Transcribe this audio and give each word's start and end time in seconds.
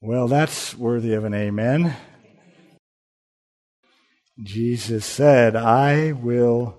Well, 0.00 0.28
that's 0.28 0.76
worthy 0.76 1.14
of 1.14 1.24
an 1.24 1.34
amen. 1.34 1.96
Jesus 4.40 5.04
said, 5.04 5.56
I 5.56 6.12
will 6.12 6.78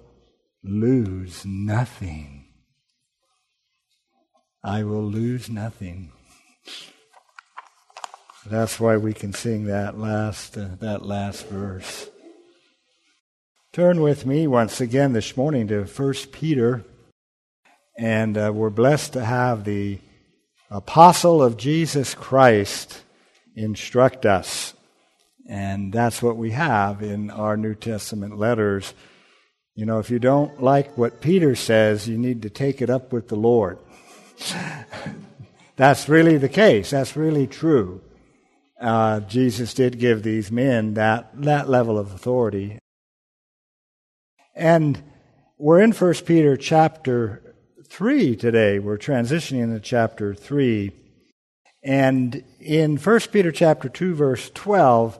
lose 0.64 1.46
nothing. 1.46 2.46
I 4.64 4.84
will 4.84 5.04
lose 5.04 5.50
nothing. 5.50 6.14
That's 8.46 8.80
why 8.80 8.96
we 8.96 9.14
can 9.14 9.34
sing 9.34 9.66
that 9.66 10.00
last 10.00 10.58
uh, 10.58 10.70
that 10.80 11.06
last 11.06 11.46
verse. 11.48 12.10
Turn 13.74 14.00
with 14.00 14.26
me 14.26 14.48
once 14.48 14.80
again 14.80 15.12
this 15.12 15.36
morning 15.36 15.68
to 15.68 15.84
1 15.84 16.14
Peter, 16.32 16.86
and 17.98 18.38
uh, 18.38 18.54
we're 18.56 18.70
blessed 18.70 19.12
to 19.14 19.26
have 19.26 19.66
the 19.66 20.00
apostle 20.72 21.44
of 21.44 21.58
Jesus 21.58 22.16
Christ 22.16 23.04
instruct 23.60 24.26
us. 24.26 24.74
And 25.48 25.92
that's 25.92 26.22
what 26.22 26.38
we 26.38 26.52
have 26.52 27.02
in 27.02 27.30
our 27.30 27.58
New 27.58 27.76
Testament 27.76 28.38
letters. 28.38 28.94
You 29.76 29.86
know, 29.86 30.00
if 30.00 30.10
you 30.10 30.20
don't 30.20 30.62
like 30.62 30.98
what 30.98 31.22
Peter 31.22 31.56
says, 31.56 32.08
you 32.08 32.18
need 32.18 32.44
to 32.44 32.50
take 32.50 32.82
it 32.82 32.90
up 32.90 33.12
with 33.12 33.28
the 33.28 33.36
Lord. 33.36 33.80
that's 35.76 36.08
really 36.08 36.38
the 36.38 36.50
case. 36.50 36.92
That's 36.92 37.16
really 37.16 37.48
true. 37.48 38.02
Uh, 38.80 39.22
Jesus 39.22 39.74
did 39.74 40.00
give 40.00 40.24
these 40.24 40.52
men 40.52 40.94
that, 40.94 41.30
that 41.42 41.68
level 41.68 41.98
of 41.98 42.14
authority. 42.14 42.80
And 44.56 45.02
we're 45.58 45.82
in 45.82 45.92
1 45.92 46.14
Peter 46.26 46.56
chapter 46.56 47.56
3 47.90 48.36
today. 48.36 48.80
We're 48.80 48.98
transitioning 48.98 49.64
into 49.64 49.80
chapter 49.80 50.34
3. 50.34 50.92
And 51.82 52.44
in 52.60 52.98
1 52.98 53.20
Peter 53.32 53.52
chapter 53.52 53.90
2 53.90 54.14
verse 54.16 54.50
12, 54.54 55.20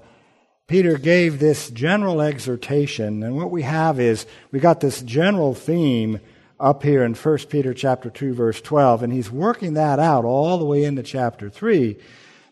Peter 0.68 0.98
gave 0.98 1.40
this 1.40 1.70
general 1.72 2.22
exhortation, 2.22 3.24
and 3.24 3.36
what 3.36 3.50
we 3.50 3.64
have 3.64 4.00
is 4.00 4.28
we 4.52 4.60
got 4.60 4.82
this 4.82 5.02
general 5.02 5.56
theme 5.56 6.20
up 6.60 6.84
here 6.84 7.04
in 7.04 7.16
1 7.16 7.38
Peter 7.50 7.74
chapter 7.74 8.10
2 8.10 8.34
verse 8.34 8.62
12, 8.62 9.04
and 9.04 9.14
he's 9.14 9.32
working 9.32 9.74
that 9.74 9.98
out 9.98 10.26
all 10.26 10.58
the 10.58 10.66
way 10.66 10.84
into 10.84 11.02
chapter 11.02 11.50
3. 11.50 11.98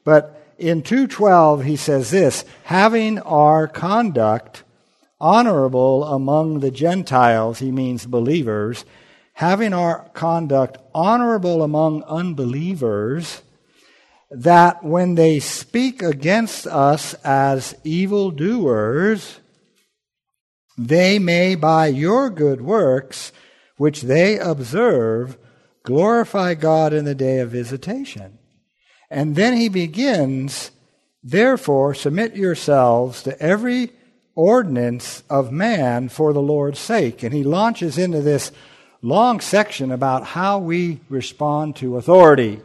But 0.03 0.41
in 0.57 0.81
2:12 0.81 1.63
he 1.65 1.75
says 1.75 2.09
this, 2.09 2.45
having 2.63 3.19
our 3.19 3.67
conduct 3.67 4.63
honorable 5.19 6.03
among 6.05 6.61
the 6.61 6.71
Gentiles, 6.71 7.59
he 7.59 7.71
means 7.71 8.05
believers, 8.05 8.85
having 9.33 9.73
our 9.73 10.09
conduct 10.13 10.77
honorable 10.95 11.61
among 11.61 12.03
unbelievers, 12.03 13.41
that 14.29 14.83
when 14.83 15.15
they 15.15 15.39
speak 15.39 16.01
against 16.01 16.67
us 16.67 17.13
as 17.23 17.75
evildoers, 17.83 19.39
they 20.77 21.17
may 21.17 21.55
by 21.55 21.87
your 21.87 22.29
good 22.29 22.61
works, 22.61 23.31
which 23.77 24.01
they 24.01 24.37
observe, 24.37 25.37
glorify 25.83 26.53
God 26.53 26.93
in 26.93 27.05
the 27.05 27.15
day 27.15 27.39
of 27.39 27.51
visitation. 27.51 28.37
And 29.09 29.35
then 29.35 29.55
he 29.55 29.69
begins, 29.69 30.71
therefore, 31.23 31.93
submit 31.93 32.35
yourselves 32.35 33.23
to 33.23 33.41
every 33.41 33.91
ordinance 34.35 35.23
of 35.29 35.51
man 35.51 36.09
for 36.09 36.33
the 36.33 36.41
Lord's 36.41 36.79
sake. 36.79 37.23
And 37.23 37.33
he 37.33 37.43
launches 37.43 37.97
into 37.97 38.21
this 38.21 38.51
long 39.01 39.39
section 39.39 39.91
about 39.91 40.25
how 40.25 40.59
we 40.59 40.99
respond 41.09 41.77
to 41.77 41.97
authority. 41.97 42.59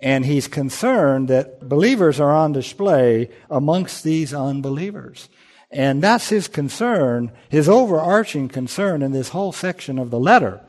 And 0.00 0.24
he's 0.24 0.46
concerned 0.46 1.28
that 1.28 1.68
believers 1.68 2.20
are 2.20 2.34
on 2.34 2.52
display 2.52 3.30
amongst 3.50 4.04
these 4.04 4.32
unbelievers. 4.32 5.28
And 5.70 6.02
that's 6.02 6.28
his 6.28 6.48
concern, 6.48 7.32
his 7.48 7.68
overarching 7.68 8.48
concern 8.48 9.02
in 9.02 9.12
this 9.12 9.30
whole 9.30 9.52
section 9.52 9.98
of 9.98 10.10
the 10.10 10.20
letter. 10.20 10.60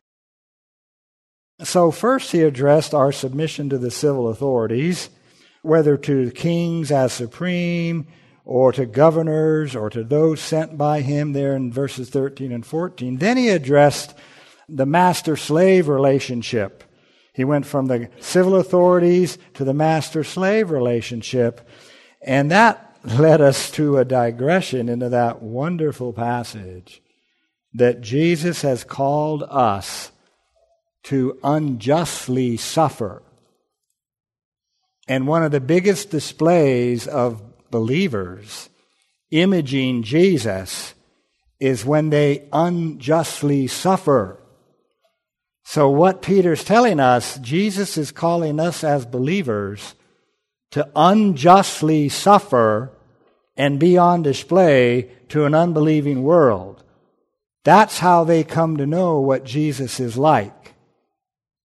So, 1.62 1.92
first, 1.92 2.32
he 2.32 2.42
addressed 2.42 2.94
our 2.94 3.12
submission 3.12 3.70
to 3.70 3.78
the 3.78 3.92
civil 3.92 4.30
authorities, 4.30 5.10
whether 5.62 5.98
to 5.98 6.32
kings 6.32 6.92
as 6.92 7.14
supreme, 7.14 8.08
or 8.46 8.72
to 8.72 8.86
governors, 8.86 9.76
or 9.76 9.90
to 9.90 10.04
those 10.04 10.40
sent 10.40 10.78
by 10.78 11.02
him, 11.02 11.34
there 11.34 11.56
in 11.56 11.72
verses 11.72 12.10
13 12.10 12.52
and 12.52 12.66
14. 12.66 13.18
Then 13.18 13.38
he 13.38 13.50
addressed 13.50 14.16
the 14.68 14.86
master 14.86 15.36
slave 15.36 15.88
relationship 15.88 16.84
he 17.34 17.44
went 17.44 17.66
from 17.66 17.88
the 17.88 18.10
civil 18.20 18.56
authorities 18.56 19.38
to 19.54 19.64
the 19.64 19.74
master 19.74 20.24
slave 20.24 20.72
relationship. 20.72 21.68
And 22.22 22.52
that 22.52 22.98
led 23.04 23.42
us 23.42 23.72
to 23.72 23.98
a 23.98 24.06
digression 24.06 24.90
into 24.90 25.10
that 25.10 25.42
wonderful 25.42 26.14
passage 26.14 27.02
that 27.74 28.02
Jesus 28.02 28.62
has 28.64 28.84
called 28.84 29.44
us 29.44 30.12
to 31.04 31.38
unjustly 31.44 32.58
suffer. 32.58 33.22
And 35.08 35.28
one 35.28 35.44
of 35.44 35.52
the 35.52 35.60
biggest 35.60 36.10
displays 36.10 37.08
of 37.08 37.42
believers 37.72 38.70
imaging 39.32 40.04
Jesus 40.04 40.94
is 41.60 41.86
when 41.86 42.10
they 42.10 42.48
unjustly 42.52 43.68
suffer. 43.68 44.39
So, 45.70 45.88
what 45.88 46.24
Peter's 46.24 46.64
telling 46.64 47.00
us, 47.00 47.38
Jesus 47.38 47.96
is 47.96 48.12
calling 48.12 48.60
us 48.60 48.84
as 48.84 49.06
believers 49.06 49.94
to 50.72 50.90
unjustly 50.96 52.10
suffer 52.10 52.92
and 53.56 53.80
be 53.80 53.96
on 53.96 54.24
display 54.24 55.12
to 55.28 55.46
an 55.46 55.54
unbelieving 55.54 56.24
world. 56.24 56.84
That's 57.66 58.00
how 58.00 58.24
they 58.24 58.44
come 58.44 58.78
to 58.78 58.88
know 58.88 59.20
what 59.20 59.44
Jesus 59.44 60.00
is 60.00 60.18
like. 60.18 60.74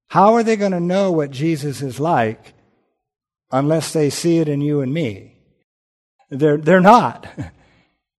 How 0.09 0.35
are 0.35 0.43
they 0.43 0.57
going 0.57 0.73
to 0.73 0.81
know 0.81 1.11
what 1.11 1.31
Jesus 1.31 1.81
is 1.81 1.99
like 1.99 2.53
unless 3.51 3.95
they 3.95 4.11
see 4.11 4.37
it 4.37 4.51
in 4.51 4.61
you 4.61 4.83
and 4.83 4.93
me? 4.93 5.39
They're, 6.29 6.59
they're 6.59 6.81
not. 6.83 7.27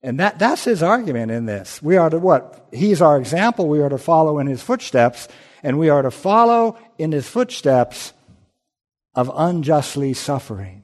And 0.05 0.19
that, 0.19 0.37
that's 0.37 0.63
his 0.63 0.83
argument 0.83 1.31
in 1.31 1.47
this. 1.47 1.81
We 1.81 1.97
are 1.97 2.11
to 2.11 2.19
what? 2.19 2.67
He's 2.71 3.01
our 3.01 3.17
example. 3.17 3.67
We 3.67 3.81
are 3.81 3.89
to 3.89 3.97
follow 3.97 4.37
in 4.37 4.45
his 4.45 4.61
footsteps 4.61 5.27
and 5.65 5.79
we 5.79 5.89
are 5.89 6.03
to 6.03 6.11
follow 6.11 6.77
in 6.99 7.11
his 7.11 7.27
footsteps 7.27 8.13
of 9.15 9.31
unjustly 9.33 10.13
suffering. 10.13 10.83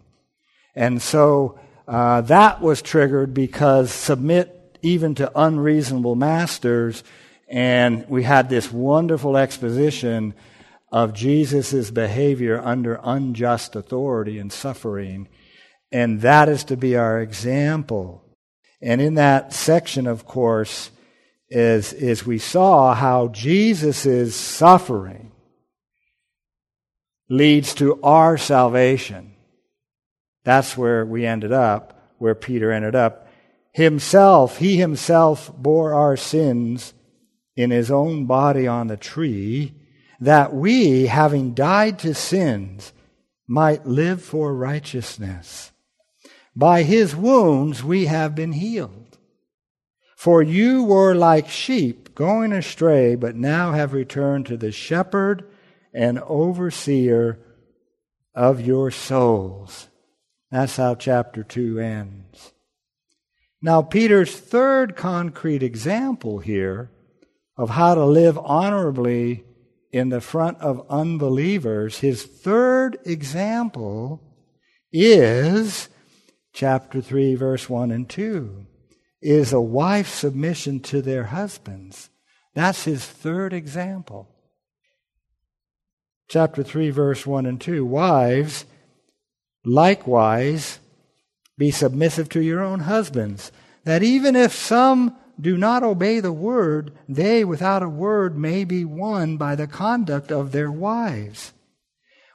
And 0.74 1.00
so 1.00 1.60
uh, 1.88 2.22
that 2.22 2.62
was 2.62 2.82
triggered 2.82 3.32
because 3.32 3.92
submit 3.92 4.80
even 4.82 5.14
to 5.16 5.32
unreasonable 5.36 6.16
masters, 6.16 7.04
and 7.48 8.10
we 8.10 8.24
had 8.24 8.50
this 8.50 8.74
wonderful 8.74 9.38
exposition 9.38 10.34
of 10.92 11.14
Jesus' 11.14 11.92
behavior 11.92 12.60
under 12.60 13.00
unjust 13.04 13.76
authority 13.76 14.40
and 14.40 14.52
suffering. 14.52 15.30
And 15.92 16.22
that 16.22 16.50
is 16.50 16.64
to 16.66 16.76
be 16.76 16.96
our 16.96 17.22
example. 17.22 18.24
And 18.82 19.00
in 19.00 19.14
that 19.14 19.54
section, 19.54 20.08
of 20.08 20.26
course, 20.26 20.90
is, 21.52 21.92
is 21.94 22.26
we 22.26 22.40
saw 22.40 22.96
how 22.96 23.28
Jesus' 23.28 24.36
suffering 24.36 25.32
leads 27.30 27.76
to 27.76 28.02
our 28.02 28.38
salvation. 28.38 29.34
That's 30.44 30.76
where 30.78 31.06
we 31.06 31.26
ended 31.26 31.52
up, 31.52 32.16
where 32.18 32.36
Peter 32.36 32.72
ended 32.72 32.96
up. 32.96 33.28
Himself, 33.74 34.58
he 34.58 34.78
himself 34.78 35.52
bore 35.56 35.94
our 35.94 36.18
sins 36.18 36.94
in 37.56 37.70
his 37.70 37.92
own 37.92 38.26
body 38.26 38.68
on 38.68 38.88
the 38.88 38.98
tree, 38.98 39.76
that 40.20 40.54
we, 40.54 41.08
having 41.08 41.54
died 41.54 42.00
to 42.00 42.14
sins, 42.14 42.94
might 43.48 43.86
live 43.86 44.22
for 44.22 44.56
righteousness. 44.56 45.72
By 46.56 46.84
his 46.84 47.16
wounds 47.16 47.84
we 47.84 48.06
have 48.06 48.36
been 48.36 48.54
healed. 48.54 49.01
For 50.22 50.44
you 50.44 50.84
were 50.84 51.16
like 51.16 51.50
sheep 51.50 52.14
going 52.14 52.54
astray, 52.54 53.16
but 53.16 53.36
now 53.36 53.72
have 53.72 53.92
returned 53.92 54.46
to 54.46 54.56
the 54.56 54.72
shepherd 54.72 55.50
and 55.96 56.20
overseer 56.20 57.40
of 58.36 58.62
your 58.62 58.92
souls. 58.92 59.88
That's 60.52 60.78
how 60.78 60.94
chapter 60.94 61.42
2 61.44 61.80
ends. 61.80 62.54
Now, 63.64 63.82
Peter's 63.82 64.40
third 64.40 64.96
concrete 64.96 65.64
example 65.64 66.38
here 66.38 66.92
of 67.58 67.72
how 67.72 67.96
to 67.96 68.06
live 68.06 68.38
honorably 68.38 69.44
in 69.92 70.10
the 70.10 70.22
front 70.22 70.60
of 70.60 70.86
unbelievers, 70.88 71.98
his 71.98 72.26
third 72.26 73.00
example 73.06 74.22
is 74.94 75.90
chapter 76.54 77.02
3, 77.02 77.34
verse 77.34 77.68
1 77.68 77.90
and 77.90 78.08
2 78.08 78.68
is 79.22 79.54
a 79.54 79.62
wife's 79.62 80.12
submission 80.14 80.80
to 80.80 81.02
their 81.02 81.26
husbands. 81.26 82.10
That's 82.54 82.84
his 82.84 83.06
third 83.06 83.54
example. 83.54 84.28
Chapter 86.28 86.64
3, 86.64 86.90
verse 86.90 87.26
1 87.26 87.46
and 87.46 87.60
2. 87.60 87.86
Wives, 87.86 88.66
Likewise, 89.64 90.80
be 91.58 91.72
submissive 91.72 92.30
to 92.30 92.42
your 92.42 92.62
own 92.62 92.82
husbands, 92.82 93.52
that 93.84 94.02
even 94.02 94.36
if 94.36 94.54
some 94.54 95.16
do 95.40 95.58
not 95.58 95.84
obey 95.84 96.20
the 96.20 96.34
word, 96.34 96.92
they 97.08 97.44
without 97.44 97.84
a 97.84 97.90
word 97.90 98.38
may 98.38 98.64
be 98.64 98.84
won 98.84 99.38
by 99.38 99.56
the 99.56 99.68
conduct 99.68 100.32
of 100.32 100.52
their 100.52 100.72
wives, 100.72 101.54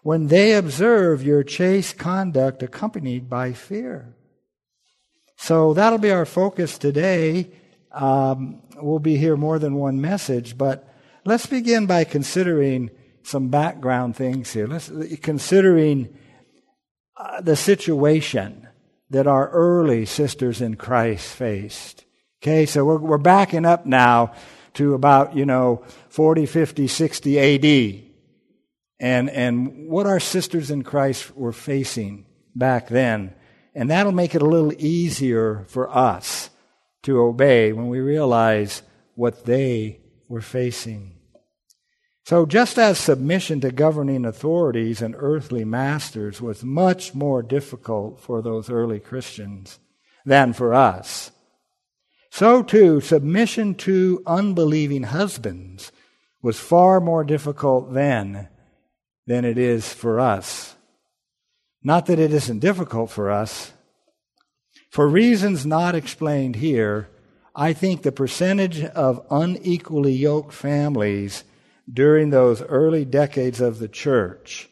when 0.03 0.29
they 0.29 0.55
observe 0.55 1.23
your 1.23 1.43
chaste 1.43 1.99
conduct 1.99 2.63
accompanied 2.63 3.29
by 3.29 3.53
fear. 3.53 4.16
So 5.37 5.75
that'll 5.75 5.99
be 5.99 6.11
our 6.11 6.27
focus 6.27 6.79
today. 6.79 7.51
Um, 7.93 8.63
we'll 8.77 8.99
be 8.99 9.17
here 9.17 9.37
more 9.37 9.59
than 9.59 9.75
one 9.75 10.01
message, 10.01 10.59
but 10.59 10.89
let's 11.25 11.47
begin 11.47 11.87
by 11.87 12.05
considering 12.05 12.91
some 13.23 13.49
background 13.49 14.17
things 14.17 14.53
here. 14.53 14.67
Let's 14.67 14.91
considering 15.23 16.17
uh, 17.17 17.41
the 17.41 17.57
situation 17.57 18.69
that 19.11 19.27
our 19.27 19.49
early 19.51 20.05
sisters 20.05 20.61
in 20.61 20.77
Christ 20.77 21.35
faced. 21.35 22.05
Okay, 22.43 22.67
so 22.67 22.85
we're, 22.85 22.99
we're 22.99 23.19
backing 23.19 23.65
up 23.65 23.87
now 23.87 24.33
to 24.75 24.95
about, 24.95 25.35
you 25.35 25.47
know, 25.47 25.85
40, 26.11 26.47
50, 26.47 26.87
60 26.87 27.39
AD. 27.39 28.03
And, 28.99 29.31
and 29.31 29.89
what 29.89 30.07
our 30.07 30.21
sisters 30.21 30.71
in 30.71 30.83
Christ 30.83 31.37
were 31.37 31.53
facing 31.53 32.27
back 32.55 32.89
then. 32.89 33.35
And 33.77 33.91
that'll 33.91 34.11
make 34.11 34.35
it 34.35 34.41
a 34.41 34.47
little 34.47 34.73
easier 34.79 35.67
for 35.69 35.95
us 35.95 36.49
to 37.03 37.21
obey 37.21 37.75
when 37.75 37.89
we 37.89 38.01
realize 38.01 38.83
what 39.15 39.45
they 39.45 40.01
were 40.29 40.41
facing. 40.41 41.13
So, 42.25 42.47
just 42.47 42.79
as 42.79 42.99
submission 42.99 43.61
to 43.61 43.71
governing 43.71 44.25
authorities 44.25 45.03
and 45.03 45.15
earthly 45.19 45.65
masters 45.67 46.41
was 46.41 46.65
much 46.65 47.15
more 47.15 47.43
difficult 47.43 48.19
for 48.19 48.41
those 48.41 48.71
early 48.71 48.99
Christians 48.99 49.79
than 50.25 50.55
for 50.55 50.73
us, 50.73 51.31
so 52.31 52.63
too 52.63 53.03
submission 53.03 53.75
to 53.75 54.23
unbelieving 54.27 55.03
husbands 55.03 55.93
was 56.41 56.59
far 56.59 56.99
more 56.99 57.25
difficult 57.25 57.93
then 57.93 58.49
than 59.27 59.45
it 59.45 59.59
is 59.59 59.93
for 59.93 60.19
us. 60.19 60.76
Not 61.87 62.07
that 62.07 62.19
it 62.19 62.33
isn't 62.33 62.59
difficult 62.59 63.11
for 63.11 63.31
us. 63.31 63.71
For 64.91 65.07
reasons 65.07 65.65
not 65.65 65.95
explained 65.95 66.57
here, 66.57 67.09
I 67.55 67.75
think 67.75 68.03
the 68.03 68.11
percentage 68.11 68.83
of 68.83 69.25
unequally 69.31 70.13
yoked 70.13 70.53
families 70.53 71.45
during 71.89 72.31
those 72.31 72.61
early 72.61 73.05
decades 73.05 73.61
of 73.61 73.79
the 73.79 73.87
church 73.87 74.69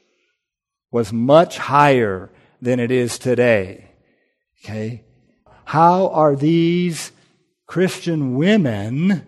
was 0.91 1.13
much 1.13 1.57
higher 1.57 2.31
than 2.61 2.81
it 2.81 2.91
is 2.91 3.17
today. 3.17 3.93
Okay? 4.65 5.05
How 5.67 6.09
are 6.09 6.35
these 6.35 7.13
Christian 7.69 8.35
women 8.35 9.25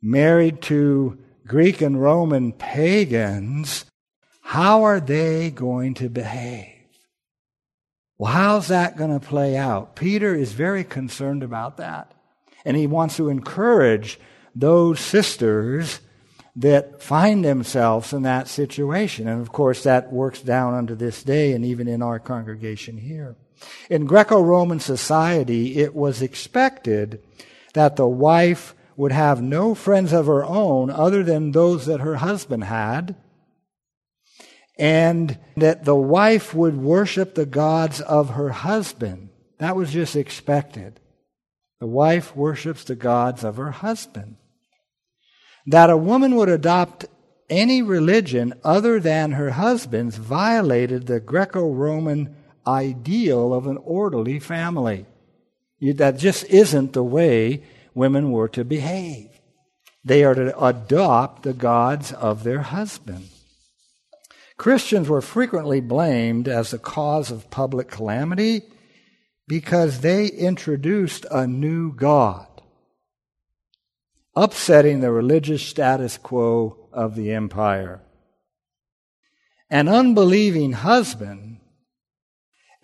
married 0.00 0.62
to 0.62 1.18
Greek 1.48 1.80
and 1.80 2.00
Roman 2.00 2.52
pagans, 2.52 3.86
how 4.40 4.84
are 4.84 5.00
they 5.00 5.50
going 5.50 5.94
to 5.94 6.08
behave? 6.08 6.81
Well, 8.22 8.30
how's 8.30 8.68
that 8.68 8.96
going 8.96 9.18
to 9.18 9.26
play 9.26 9.56
out? 9.56 9.96
Peter 9.96 10.32
is 10.32 10.52
very 10.52 10.84
concerned 10.84 11.42
about 11.42 11.78
that. 11.78 12.14
And 12.64 12.76
he 12.76 12.86
wants 12.86 13.16
to 13.16 13.28
encourage 13.28 14.20
those 14.54 15.00
sisters 15.00 15.98
that 16.54 17.02
find 17.02 17.44
themselves 17.44 18.12
in 18.12 18.22
that 18.22 18.46
situation. 18.46 19.26
And 19.26 19.40
of 19.40 19.50
course, 19.50 19.82
that 19.82 20.12
works 20.12 20.40
down 20.40 20.72
unto 20.72 20.94
this 20.94 21.24
day 21.24 21.50
and 21.50 21.64
even 21.64 21.88
in 21.88 22.00
our 22.00 22.20
congregation 22.20 22.96
here. 22.96 23.34
In 23.90 24.06
Greco 24.06 24.40
Roman 24.40 24.78
society, 24.78 25.78
it 25.78 25.92
was 25.92 26.22
expected 26.22 27.20
that 27.74 27.96
the 27.96 28.06
wife 28.06 28.76
would 28.96 29.10
have 29.10 29.42
no 29.42 29.74
friends 29.74 30.12
of 30.12 30.26
her 30.26 30.44
own 30.44 30.90
other 30.90 31.24
than 31.24 31.50
those 31.50 31.86
that 31.86 31.98
her 31.98 32.14
husband 32.14 32.62
had, 32.62 33.16
and 34.82 35.38
that 35.56 35.84
the 35.84 35.94
wife 35.94 36.52
would 36.52 36.76
worship 36.76 37.34
the 37.34 37.46
gods 37.46 38.00
of 38.00 38.30
her 38.30 38.48
husband. 38.50 39.28
That 39.58 39.76
was 39.76 39.92
just 39.92 40.16
expected. 40.16 40.98
The 41.78 41.86
wife 41.86 42.34
worships 42.34 42.82
the 42.82 42.96
gods 42.96 43.44
of 43.44 43.58
her 43.58 43.70
husband 43.70 44.36
that 45.66 45.90
a 45.90 45.96
woman 45.96 46.34
would 46.34 46.48
adopt 46.48 47.06
any 47.48 47.82
religion 47.82 48.54
other 48.64 48.98
than 48.98 49.32
her 49.32 49.50
husband's 49.50 50.16
violated 50.16 51.06
the 51.06 51.20
Greco 51.20 51.70
Roman 51.70 52.34
ideal 52.66 53.52
of 53.52 53.66
an 53.66 53.76
orderly 53.78 54.40
family. 54.40 55.06
That 55.80 56.16
just 56.18 56.44
isn't 56.44 56.92
the 56.92 57.04
way 57.04 57.62
women 57.94 58.30
were 58.30 58.48
to 58.48 58.64
behave. 58.64 59.28
They 60.04 60.24
are 60.24 60.34
to 60.34 60.58
adopt 60.58 61.42
the 61.42 61.52
gods 61.52 62.12
of 62.12 62.42
their 62.42 62.62
husband. 62.62 63.28
Christians 64.62 65.08
were 65.08 65.20
frequently 65.20 65.80
blamed 65.80 66.46
as 66.46 66.70
the 66.70 66.78
cause 66.78 67.32
of 67.32 67.50
public 67.50 67.88
calamity 67.88 68.62
because 69.48 70.02
they 70.02 70.28
introduced 70.28 71.26
a 71.32 71.48
new 71.48 71.92
God 71.92 72.46
upsetting 74.36 75.00
the 75.00 75.10
religious 75.10 75.66
status 75.66 76.16
quo 76.16 76.88
of 76.92 77.16
the 77.16 77.32
empire. 77.32 78.02
An 79.68 79.88
unbelieving 79.88 80.74
husband 80.74 81.58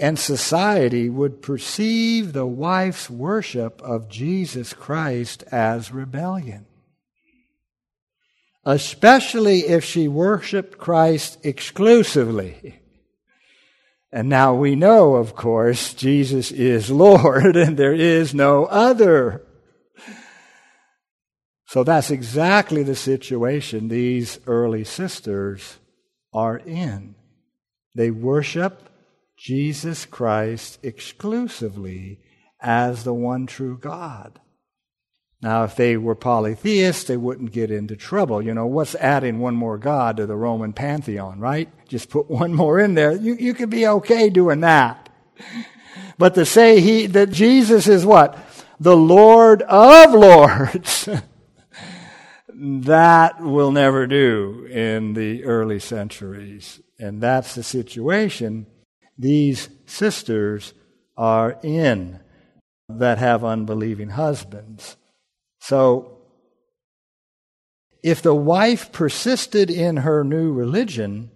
and 0.00 0.18
society 0.18 1.08
would 1.08 1.42
perceive 1.42 2.32
the 2.32 2.44
wife's 2.44 3.08
worship 3.08 3.80
of 3.82 4.08
Jesus 4.08 4.72
Christ 4.72 5.44
as 5.52 5.92
rebellion, 5.92 6.66
especially 8.68 9.60
if 9.60 9.82
she 9.82 10.06
worshiped 10.06 10.76
Christ 10.76 11.38
exclusively. 11.42 12.78
And 14.12 14.28
now 14.28 14.52
we 14.54 14.76
know, 14.76 15.14
of 15.14 15.34
course, 15.34 15.94
Jesus 15.94 16.50
is 16.50 16.90
Lord 16.90 17.56
and 17.56 17.78
there 17.78 17.94
is 17.94 18.34
no 18.34 18.66
other. 18.66 19.42
So 21.64 21.82
that's 21.82 22.10
exactly 22.10 22.82
the 22.82 22.94
situation 22.94 23.88
these 23.88 24.38
early 24.46 24.84
sisters 24.84 25.78
are 26.34 26.58
in. 26.58 27.14
They 27.94 28.10
worship 28.10 28.90
Jesus 29.38 30.04
Christ 30.04 30.78
exclusively 30.82 32.20
as 32.60 33.04
the 33.04 33.14
one 33.14 33.46
true 33.46 33.78
God. 33.78 34.38
Now, 35.40 35.62
if 35.64 35.76
they 35.76 35.96
were 35.96 36.16
polytheists, 36.16 37.04
they 37.04 37.16
wouldn't 37.16 37.52
get 37.52 37.70
into 37.70 37.94
trouble. 37.94 38.42
You 38.42 38.54
know, 38.54 38.66
what's 38.66 38.96
adding 38.96 39.38
one 39.38 39.54
more 39.54 39.78
God 39.78 40.16
to 40.16 40.26
the 40.26 40.34
Roman 40.36 40.72
pantheon, 40.72 41.38
right? 41.38 41.68
Just 41.86 42.10
put 42.10 42.28
one 42.30 42.52
more 42.54 42.80
in 42.80 42.94
there. 42.94 43.12
You, 43.12 43.34
you 43.34 43.54
could 43.54 43.70
be 43.70 43.86
okay 43.86 44.30
doing 44.30 44.60
that. 44.60 45.08
But 46.18 46.34
to 46.34 46.44
say 46.44 46.80
he, 46.80 47.06
that 47.06 47.30
Jesus 47.30 47.86
is 47.86 48.04
what? 48.04 48.36
The 48.80 48.96
Lord 48.96 49.62
of 49.62 50.12
Lords. 50.12 51.08
that 52.60 53.40
will 53.40 53.70
never 53.70 54.08
do 54.08 54.66
in 54.68 55.14
the 55.14 55.44
early 55.44 55.78
centuries. 55.78 56.80
And 56.98 57.20
that's 57.20 57.54
the 57.54 57.62
situation 57.62 58.66
these 59.16 59.68
sisters 59.86 60.74
are 61.16 61.58
in 61.62 62.20
that 62.88 63.18
have 63.18 63.44
unbelieving 63.44 64.10
husbands. 64.10 64.96
So, 65.68 66.16
if 68.02 68.22
the 68.22 68.34
wife 68.34 68.90
persisted 68.90 69.70
in 69.70 69.98
her 69.98 70.24
new 70.24 70.50
religion 70.50 71.30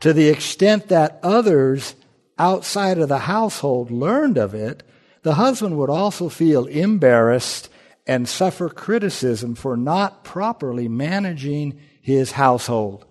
to 0.00 0.12
the 0.12 0.28
extent 0.28 0.88
that 0.88 1.20
others 1.22 1.94
outside 2.36 2.98
of 2.98 3.08
the 3.08 3.20
household 3.20 3.92
learned 3.92 4.38
of 4.38 4.54
it, 4.56 4.82
the 5.22 5.34
husband 5.34 5.78
would 5.78 5.88
also 5.88 6.28
feel 6.28 6.66
embarrassed 6.66 7.68
and 8.08 8.28
suffer 8.28 8.68
criticism 8.68 9.54
for 9.54 9.76
not 9.76 10.24
properly 10.24 10.88
managing 10.88 11.78
his 12.02 12.32
household. 12.32 13.06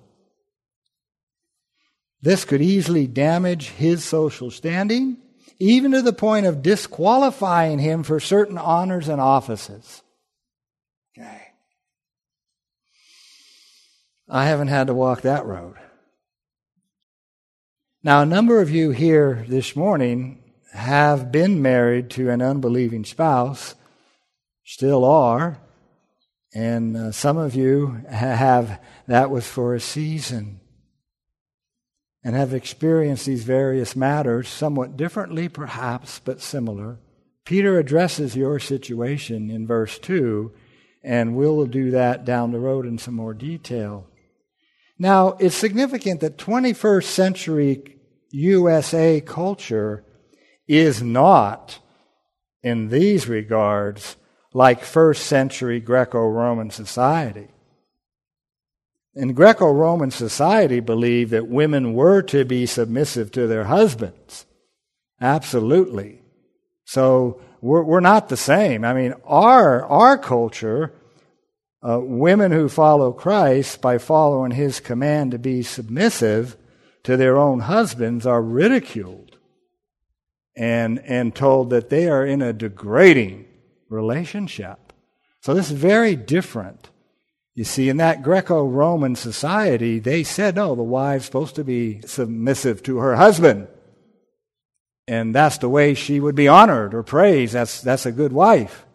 This 2.22 2.44
could 2.44 2.62
easily 2.62 3.08
damage 3.08 3.70
his 3.70 4.04
social 4.04 4.52
standing, 4.52 5.20
even 5.58 5.94
to 5.94 6.02
the 6.02 6.12
point 6.12 6.46
of 6.46 6.62
disqualifying 6.62 7.80
him 7.80 8.04
for 8.04 8.20
certain 8.20 8.58
honors 8.58 9.08
and 9.08 9.22
offices. 9.22 10.02
Okay. 11.18 11.42
I 14.30 14.46
haven't 14.46 14.70
had 14.70 14.88
to 14.88 14.94
walk 14.94 15.22
that 15.22 15.46
road. 15.46 15.76
Now, 18.04 18.22
a 18.22 18.26
number 18.26 18.62
of 18.62 18.70
you 18.70 18.92
here 18.92 19.46
this 19.48 19.76
morning 19.76 20.44
have 20.74 21.32
been 21.32 21.62
married 21.62 22.10
to 22.12 22.30
an 22.30 22.42
unbelieving 22.42 23.06
spouse 23.06 23.76
still 24.64 25.06
are. 25.06 25.60
And 26.54 26.98
uh, 26.98 27.12
some 27.12 27.38
of 27.38 27.56
you 27.56 28.02
have, 28.10 28.80
that 29.08 29.30
was 29.30 29.48
for 29.48 29.76
a 29.76 29.80
season. 29.80 30.60
and 32.24 32.36
have 32.36 32.56
experienced 32.56 33.28
these 33.28 33.44
various 33.44 33.96
matters 33.96 34.48
somewhat 34.50 34.98
differently, 34.98 35.48
perhaps, 35.48 36.20
but 36.20 36.42
similar. 36.42 36.98
Peter 37.46 37.78
addresses 37.78 38.36
your 38.36 38.60
situation 38.60 39.52
in 39.52 39.68
verse 39.68 40.00
2, 40.00 40.52
and 41.04 41.36
we'll 41.36 41.68
do 41.68 41.92
that 41.92 42.26
down 42.26 42.52
the 42.52 42.60
road 42.60 42.88
in 42.88 42.98
some 42.98 43.14
more 43.14 43.36
detail. 43.36 44.08
Now, 44.98 45.38
it's 45.40 45.56
significant 45.56 46.22
that 46.22 46.38
21st 46.38 47.04
century 47.04 47.98
USA 48.32 49.22
culture 49.22 50.04
is 50.68 51.02
not, 51.02 51.80
in 52.64 52.90
these 52.90 53.28
regards, 53.28 54.16
like 54.54 54.84
first 54.84 55.26
century 55.28 55.80
Greco 55.80 56.26
Roman 56.26 56.72
society. 56.72 57.50
In 59.14 59.34
Greco 59.34 59.72
Roman 59.72 60.12
society, 60.12 60.80
believed 60.80 61.32
that 61.32 61.48
women 61.48 61.94
were 61.94 62.22
to 62.24 62.44
be 62.44 62.66
submissive 62.66 63.32
to 63.32 63.48
their 63.48 63.66
husbands. 63.66 64.46
Absolutely. 65.22 66.22
So 66.86 67.42
we're, 67.62 67.84
we're 67.84 68.00
not 68.00 68.30
the 68.30 68.38
same. 68.38 68.84
I 68.84 68.94
mean, 68.94 69.14
our, 69.26 69.86
our 69.86 70.18
culture, 70.18 70.94
uh, 71.88 72.00
women 72.00 72.52
who 72.52 72.68
follow 72.68 73.12
Christ 73.12 73.82
by 73.82 73.98
following 73.98 74.52
his 74.52 74.80
command 74.80 75.32
to 75.32 75.40
be 75.40 75.62
submissive 75.62 76.58
to 77.04 77.16
their 77.16 77.38
own 77.38 77.62
husbands 77.62 78.26
are 78.26 78.42
ridiculed 78.42 79.38
and, 80.56 81.00
and 81.00 81.36
told 81.36 81.70
that 81.70 81.90
they 81.90 82.08
are 82.10 82.26
in 82.26 82.42
a 82.42 82.54
degrading 82.54 83.46
relationship. 83.90 84.94
So 85.42 85.54
this 85.54 85.70
is 85.70 85.78
very 85.78 86.16
different 86.16 86.90
you 87.56 87.64
see, 87.64 87.88
in 87.88 87.98
that 87.98 88.22
Greco 88.22 88.66
Roman 88.66 89.16
society, 89.16 90.00
they 90.00 90.24
said, 90.24 90.56
no, 90.56 90.76
the 90.76 90.84
wife's 90.84 91.26
supposed 91.26 91.56
to 91.56 91.64
be 91.64 92.02
submissive 92.02 92.84
to 92.84 92.98
her 92.98 93.16
husband. 93.16 93.70
And 95.08 95.34
that's 95.34 95.60
the 95.60 95.70
way 95.70 95.94
she 95.94 96.20
would 96.20 96.36
be 96.36 96.50
honored 96.50 96.94
or 96.94 97.02
praised. 97.02 97.54
That's, 97.54 97.80
that's 97.80 98.06
a 98.06 98.12
good 98.12 98.34
wife. 98.34 98.86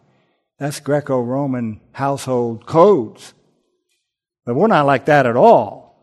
That's 0.61 0.79
Greco 0.79 1.19
Roman 1.19 1.81
household 1.91 2.67
codes. 2.67 3.33
But 4.45 4.53
we're 4.53 4.67
not 4.67 4.85
like 4.85 5.05
that 5.05 5.25
at 5.25 5.35
all. 5.35 5.97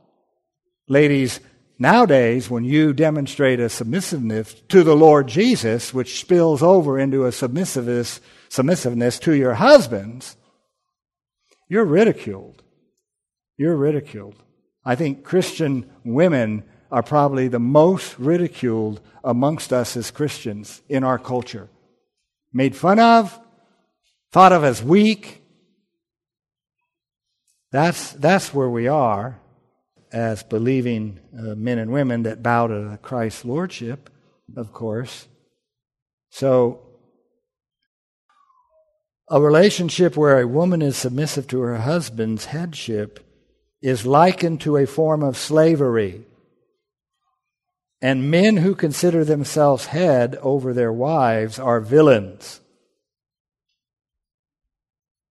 Ladies, 0.89 1.39
nowadays, 1.79 2.51
when 2.51 2.65
you 2.65 2.93
demonstrate 2.93 3.61
a 3.61 3.69
submissiveness 3.69 4.55
to 4.71 4.83
the 4.83 4.97
Lord 4.97 5.29
Jesus, 5.29 5.95
which 5.95 6.19
spills 6.19 6.61
over 6.61 6.99
into 6.99 7.25
a 7.25 7.31
submissiveness, 7.31 8.21
submissiveness 8.49 9.21
to 9.21 9.33
your 9.33 9.55
husbands, 9.55 10.37
you're 11.69 11.85
ridiculed. 11.85 12.61
You're 13.59 13.77
ridiculed. 13.77 14.43
I 14.85 14.97
think 14.97 15.23
Christian 15.23 15.89
women 16.05 16.65
are 16.91 17.05
probably 17.05 17.47
the 17.47 17.61
most 17.61 18.19
ridiculed 18.19 19.01
amongst 19.23 19.73
us 19.73 19.97
as 19.97 20.11
Christians 20.11 20.83
in 20.89 21.05
our 21.05 21.21
culture. 21.21 21.69
Made 22.53 22.75
fun 22.75 22.99
of, 22.99 23.39
thought 24.33 24.53
of 24.53 24.65
as 24.65 24.83
weak. 24.83 25.43
That's, 27.71 28.13
that's 28.13 28.55
where 28.55 28.69
we 28.69 28.89
are 28.89 29.41
as 30.13 30.43
believing 30.43 31.21
uh, 31.39 31.55
men 31.55 31.79
and 31.79 31.93
women 31.93 32.23
that 32.23 32.43
bow 32.43 32.67
to 32.69 32.99
Christ's 33.03 33.45
lordship, 33.45 34.11
of 34.57 34.73
course. 34.73 35.29
So 36.31 36.81
a 39.31 39.41
relationship 39.41 40.17
where 40.17 40.41
a 40.41 40.49
woman 40.49 40.81
is 40.81 40.97
submissive 40.97 41.47
to 41.49 41.61
her 41.61 41.79
husband's 41.79 42.47
headship 42.47 43.21
is 43.83 44.07
likened 44.07 44.61
to 44.63 44.77
a 44.77 44.87
form 44.87 45.23
of 45.23 45.37
slavery. 45.37 46.25
And 48.01 48.31
men 48.31 48.59
who 48.59 48.75
consider 48.75 49.25
themselves 49.25 49.87
head 49.87 50.37
over 50.37 50.73
their 50.73 50.93
wives 50.93 51.59
are 51.59 51.81
villains. 51.81 52.61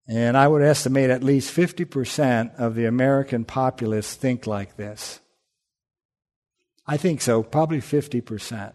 And 0.08 0.38
I 0.38 0.48
would 0.48 0.62
estimate 0.62 1.10
at 1.10 1.22
least 1.22 1.54
50% 1.54 2.56
of 2.56 2.74
the 2.74 2.86
American 2.86 3.44
populace 3.44 4.14
think 4.14 4.46
like 4.46 4.76
this. 4.76 5.20
I 6.86 6.96
think 6.96 7.20
so, 7.20 7.42
probably 7.42 7.82
50%. 7.82 8.72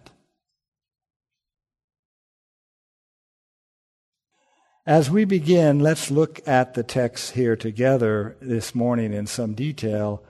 As 4.85 5.09
we 5.09 5.25
begin, 5.25 5.79
let's 5.79 6.11
look 6.11 6.45
at 6.45 6.75
the 6.75 6.83
text 6.83 7.31
here 7.31 7.55
together 7.55 8.35
this 8.39 8.75
morning 8.75 9.13
in 9.13 9.25
some 9.25 9.53
detail. 9.53 10.21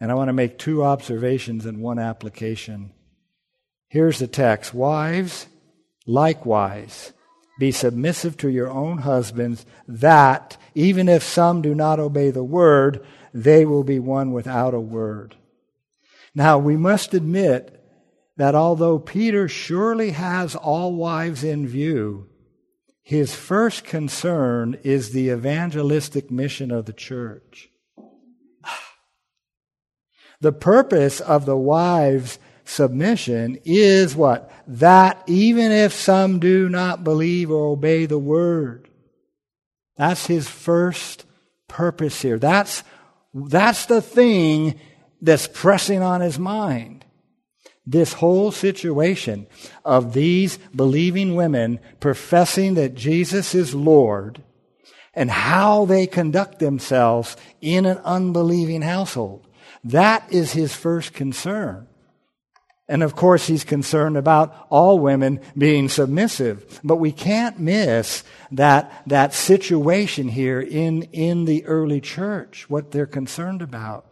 And 0.00 0.10
I 0.10 0.14
want 0.14 0.28
to 0.28 0.32
make 0.32 0.56
two 0.56 0.84
observations 0.84 1.66
and 1.66 1.82
one 1.82 1.98
application. 1.98 2.92
Here's 3.88 4.20
the 4.20 4.28
text 4.28 4.72
Wives, 4.72 5.48
likewise, 6.06 7.12
be 7.58 7.72
submissive 7.72 8.36
to 8.38 8.48
your 8.48 8.70
own 8.70 8.98
husbands, 8.98 9.66
that, 9.86 10.56
even 10.74 11.08
if 11.08 11.22
some 11.22 11.60
do 11.60 11.74
not 11.74 11.98
obey 11.98 12.30
the 12.30 12.44
word, 12.44 13.04
they 13.34 13.64
will 13.64 13.84
be 13.84 13.98
won 13.98 14.32
without 14.32 14.74
a 14.74 14.80
word. 14.80 15.36
Now, 16.34 16.58
we 16.58 16.76
must 16.76 17.14
admit 17.14 17.74
that 18.36 18.54
although 18.54 18.98
Peter 18.98 19.48
surely 19.48 20.10
has 20.12 20.54
all 20.54 20.94
wives 20.94 21.42
in 21.42 21.66
view, 21.66 22.28
his 23.02 23.34
first 23.34 23.84
concern 23.84 24.78
is 24.84 25.10
the 25.10 25.30
evangelistic 25.30 26.30
mission 26.30 26.70
of 26.70 26.86
the 26.86 26.92
church. 26.92 27.70
The 30.40 30.52
purpose 30.52 31.20
of 31.20 31.46
the 31.46 31.56
wife's 31.56 32.38
submission 32.68 33.58
is 33.64 34.14
what? 34.14 34.50
That 34.66 35.22
even 35.26 35.72
if 35.72 35.92
some 35.92 36.38
do 36.38 36.68
not 36.68 37.04
believe 37.04 37.50
or 37.50 37.72
obey 37.72 38.06
the 38.06 38.18
word. 38.18 38.88
That's 39.96 40.26
his 40.26 40.48
first 40.48 41.24
purpose 41.66 42.22
here. 42.22 42.38
That's, 42.38 42.84
that's 43.34 43.86
the 43.86 44.02
thing 44.02 44.78
that's 45.20 45.48
pressing 45.48 46.02
on 46.02 46.20
his 46.20 46.38
mind 46.38 47.04
this 47.88 48.12
whole 48.12 48.52
situation 48.52 49.46
of 49.82 50.12
these 50.12 50.58
believing 50.76 51.34
women 51.34 51.80
professing 52.00 52.74
that 52.74 52.94
Jesus 52.94 53.54
is 53.54 53.74
Lord 53.74 54.42
and 55.14 55.30
how 55.30 55.86
they 55.86 56.06
conduct 56.06 56.58
themselves 56.58 57.34
in 57.62 57.86
an 57.86 57.96
unbelieving 58.04 58.82
household. 58.82 59.46
That 59.82 60.30
is 60.30 60.52
his 60.52 60.76
first 60.76 61.14
concern. 61.14 61.88
And 62.88 63.02
of 63.02 63.14
course, 63.14 63.46
he's 63.46 63.64
concerned 63.64 64.16
about 64.16 64.66
all 64.70 64.98
women 64.98 65.40
being 65.56 65.90
submissive. 65.90 66.80
But 66.82 66.96
we 66.96 67.12
can't 67.12 67.58
miss 67.58 68.24
that, 68.52 69.02
that 69.06 69.34
situation 69.34 70.28
here 70.28 70.60
in, 70.60 71.02
in 71.12 71.44
the 71.44 71.66
early 71.66 72.00
church, 72.00 72.68
what 72.70 72.90
they're 72.90 73.06
concerned 73.06 73.60
about. 73.60 74.06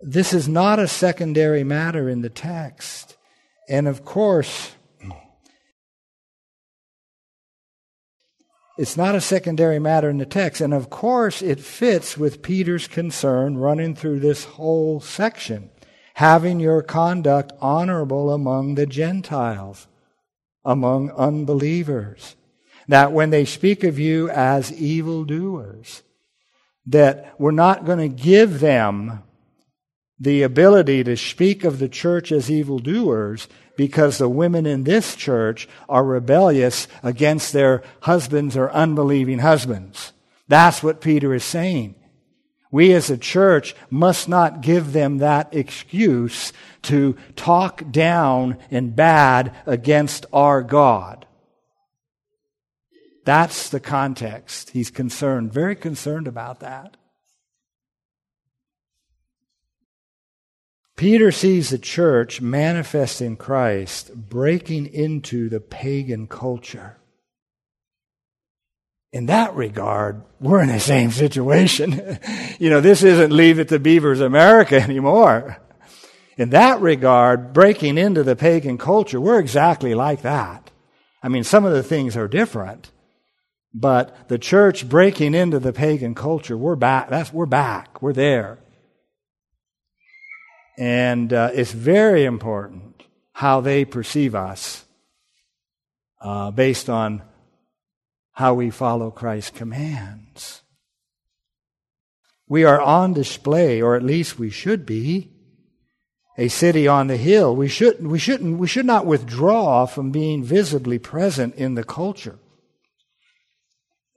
This 0.00 0.32
is 0.32 0.48
not 0.48 0.78
a 0.78 0.86
secondary 0.86 1.64
matter 1.64 2.08
in 2.08 2.22
the 2.22 2.30
text. 2.30 3.16
And 3.68 3.88
of 3.88 4.04
course, 4.04 4.70
it's 8.78 8.96
not 8.96 9.16
a 9.16 9.20
secondary 9.20 9.80
matter 9.80 10.08
in 10.08 10.18
the 10.18 10.24
text. 10.24 10.60
And 10.60 10.72
of 10.72 10.88
course, 10.88 11.42
it 11.42 11.58
fits 11.58 12.16
with 12.16 12.42
Peter's 12.42 12.86
concern 12.86 13.58
running 13.58 13.94
through 13.94 14.20
this 14.20 14.44
whole 14.44 15.00
section 15.00 15.70
having 16.14 16.58
your 16.58 16.82
conduct 16.82 17.52
honorable 17.60 18.32
among 18.32 18.74
the 18.74 18.86
Gentiles, 18.86 19.86
among 20.64 21.12
unbelievers. 21.12 22.34
That 22.88 23.12
when 23.12 23.30
they 23.30 23.44
speak 23.44 23.84
of 23.84 24.00
you 24.00 24.28
as 24.28 24.72
evildoers, 24.72 26.02
that 26.86 27.34
we're 27.38 27.52
not 27.52 27.84
going 27.84 28.00
to 28.00 28.22
give 28.22 28.58
them 28.58 29.22
the 30.20 30.42
ability 30.42 31.04
to 31.04 31.16
speak 31.16 31.64
of 31.64 31.78
the 31.78 31.88
church 31.88 32.32
as 32.32 32.50
evildoers 32.50 33.48
because 33.76 34.18
the 34.18 34.28
women 34.28 34.66
in 34.66 34.84
this 34.84 35.14
church 35.14 35.68
are 35.88 36.04
rebellious 36.04 36.88
against 37.02 37.52
their 37.52 37.82
husbands 38.00 38.56
or 38.56 38.70
unbelieving 38.72 39.38
husbands. 39.38 40.12
That's 40.48 40.82
what 40.82 41.00
Peter 41.00 41.32
is 41.32 41.44
saying. 41.44 41.94
We 42.70 42.92
as 42.92 43.08
a 43.08 43.16
church 43.16 43.74
must 43.88 44.28
not 44.28 44.60
give 44.60 44.92
them 44.92 45.18
that 45.18 45.54
excuse 45.54 46.52
to 46.82 47.16
talk 47.34 47.90
down 47.90 48.58
and 48.70 48.94
bad 48.94 49.54
against 49.64 50.26
our 50.32 50.62
God. 50.62 51.24
That's 53.24 53.70
the 53.70 53.80
context. 53.80 54.70
He's 54.70 54.90
concerned, 54.90 55.52
very 55.52 55.76
concerned 55.76 56.26
about 56.26 56.60
that. 56.60 56.97
Peter 60.98 61.30
sees 61.30 61.70
the 61.70 61.78
church 61.78 62.40
manifesting 62.40 63.36
Christ 63.36 64.12
breaking 64.16 64.86
into 64.92 65.48
the 65.48 65.60
pagan 65.60 66.26
culture. 66.26 66.96
in 69.12 69.26
that 69.26 69.54
regard, 69.54 70.22
we're 70.40 70.60
in 70.60 70.68
the 70.68 70.80
same 70.80 71.12
situation. 71.12 72.18
you 72.58 72.68
know, 72.68 72.80
this 72.80 73.04
isn't 73.04 73.32
Leave 73.32 73.60
It 73.60 73.68
to 73.68 73.78
Beaver's 73.78 74.20
America 74.20 74.74
anymore. 74.82 75.58
In 76.36 76.50
that 76.50 76.80
regard, 76.80 77.52
breaking 77.52 77.96
into 77.96 78.24
the 78.24 78.36
pagan 78.36 78.76
culture, 78.76 79.20
we're 79.20 79.38
exactly 79.38 79.94
like 79.94 80.22
that. 80.22 80.72
I 81.22 81.28
mean, 81.28 81.44
some 81.44 81.64
of 81.64 81.72
the 81.72 81.82
things 81.84 82.16
are 82.16 82.28
different, 82.28 82.90
but 83.72 84.28
the 84.28 84.38
church 84.38 84.88
breaking 84.88 85.34
into 85.34 85.60
the 85.60 85.72
pagan 85.72 86.16
culture, 86.16 86.58
we're 86.58 86.76
back. 86.76 87.08
That's, 87.08 87.32
we're 87.32 87.46
back. 87.46 88.02
We're 88.02 88.12
there. 88.12 88.58
And 90.78 91.32
uh, 91.32 91.50
it's 91.52 91.72
very 91.72 92.24
important 92.24 93.02
how 93.32 93.60
they 93.60 93.84
perceive 93.84 94.36
us 94.36 94.84
uh, 96.20 96.52
based 96.52 96.88
on 96.88 97.22
how 98.30 98.54
we 98.54 98.70
follow 98.70 99.10
Christ's 99.10 99.50
commands. 99.50 100.62
We 102.46 102.62
are 102.64 102.80
on 102.80 103.12
display, 103.12 103.82
or 103.82 103.96
at 103.96 104.04
least 104.04 104.38
we 104.38 104.50
should 104.50 104.86
be, 104.86 105.32
a 106.38 106.46
city 106.46 106.86
on 106.86 107.08
the 107.08 107.16
hill. 107.16 107.56
We 107.56 107.66
should, 107.66 108.06
we 108.06 108.20
shouldn't, 108.20 108.58
we 108.58 108.68
should 108.68 108.86
not 108.86 109.04
withdraw 109.04 109.84
from 109.86 110.12
being 110.12 110.44
visibly 110.44 111.00
present 111.00 111.56
in 111.56 111.74
the 111.74 111.82
culture. 111.82 112.38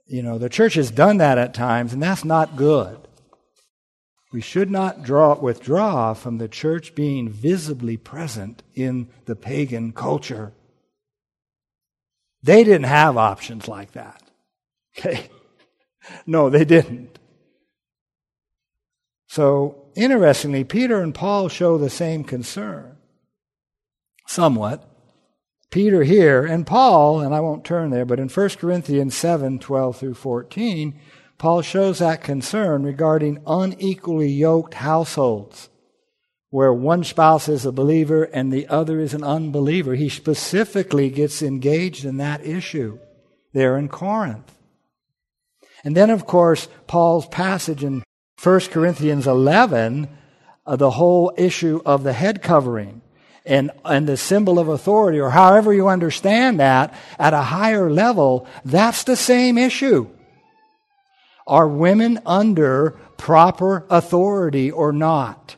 You 0.06 0.22
know, 0.22 0.38
the 0.38 0.48
church 0.48 0.74
has 0.74 0.92
done 0.92 1.16
that 1.16 1.38
at 1.38 1.54
times, 1.54 1.92
and 1.92 2.00
that's 2.00 2.24
not 2.24 2.54
good. 2.54 3.08
We 4.32 4.40
should 4.40 4.70
not 4.70 5.02
draw, 5.02 5.38
withdraw 5.38 6.14
from 6.14 6.38
the 6.38 6.48
church 6.48 6.94
being 6.94 7.28
visibly 7.28 7.98
present 7.98 8.62
in 8.74 9.08
the 9.26 9.36
pagan 9.36 9.92
culture. 9.92 10.52
They 12.42 12.64
didn't 12.64 12.84
have 12.84 13.16
options 13.16 13.68
like 13.68 13.92
that. 13.92 14.22
Okay? 14.98 15.28
No, 16.26 16.50
they 16.50 16.64
didn't. 16.64 17.18
So, 19.28 19.86
interestingly, 19.94 20.64
Peter 20.64 21.00
and 21.00 21.14
Paul 21.14 21.48
show 21.48 21.78
the 21.78 21.88
same 21.88 22.24
concern. 22.24 22.96
Somewhat. 24.26 24.88
Peter 25.70 26.02
here, 26.02 26.44
and 26.44 26.66
Paul, 26.66 27.20
and 27.20 27.34
I 27.34 27.40
won't 27.40 27.64
turn 27.64 27.88
there, 27.90 28.04
but 28.04 28.20
in 28.20 28.28
1 28.28 28.48
Corinthians 28.50 29.14
7 29.14 29.58
12 29.58 29.96
through 29.96 30.14
14, 30.14 31.00
Paul 31.42 31.62
shows 31.62 31.98
that 31.98 32.22
concern 32.22 32.84
regarding 32.84 33.42
unequally 33.48 34.28
yoked 34.28 34.74
households 34.74 35.70
where 36.50 36.72
one 36.72 37.02
spouse 37.02 37.48
is 37.48 37.66
a 37.66 37.72
believer 37.72 38.22
and 38.22 38.52
the 38.52 38.68
other 38.68 39.00
is 39.00 39.12
an 39.12 39.24
unbeliever. 39.24 39.96
He 39.96 40.08
specifically 40.08 41.10
gets 41.10 41.42
engaged 41.42 42.04
in 42.04 42.18
that 42.18 42.46
issue 42.46 43.00
there 43.52 43.76
in 43.76 43.88
Corinth. 43.88 44.56
And 45.82 45.96
then, 45.96 46.10
of 46.10 46.26
course, 46.26 46.68
Paul's 46.86 47.26
passage 47.26 47.82
in 47.82 48.04
1 48.40 48.60
Corinthians 48.70 49.26
11, 49.26 50.16
uh, 50.64 50.76
the 50.76 50.92
whole 50.92 51.32
issue 51.36 51.82
of 51.84 52.04
the 52.04 52.12
head 52.12 52.40
covering 52.40 53.02
and, 53.44 53.72
and 53.84 54.08
the 54.08 54.16
symbol 54.16 54.60
of 54.60 54.68
authority, 54.68 55.18
or 55.18 55.30
however 55.30 55.74
you 55.74 55.88
understand 55.88 56.60
that, 56.60 56.94
at 57.18 57.34
a 57.34 57.42
higher 57.42 57.90
level, 57.90 58.46
that's 58.64 59.02
the 59.02 59.16
same 59.16 59.58
issue. 59.58 60.08
Are 61.46 61.68
women 61.68 62.20
under 62.24 62.90
proper 63.16 63.86
authority 63.90 64.70
or 64.70 64.92
not? 64.92 65.56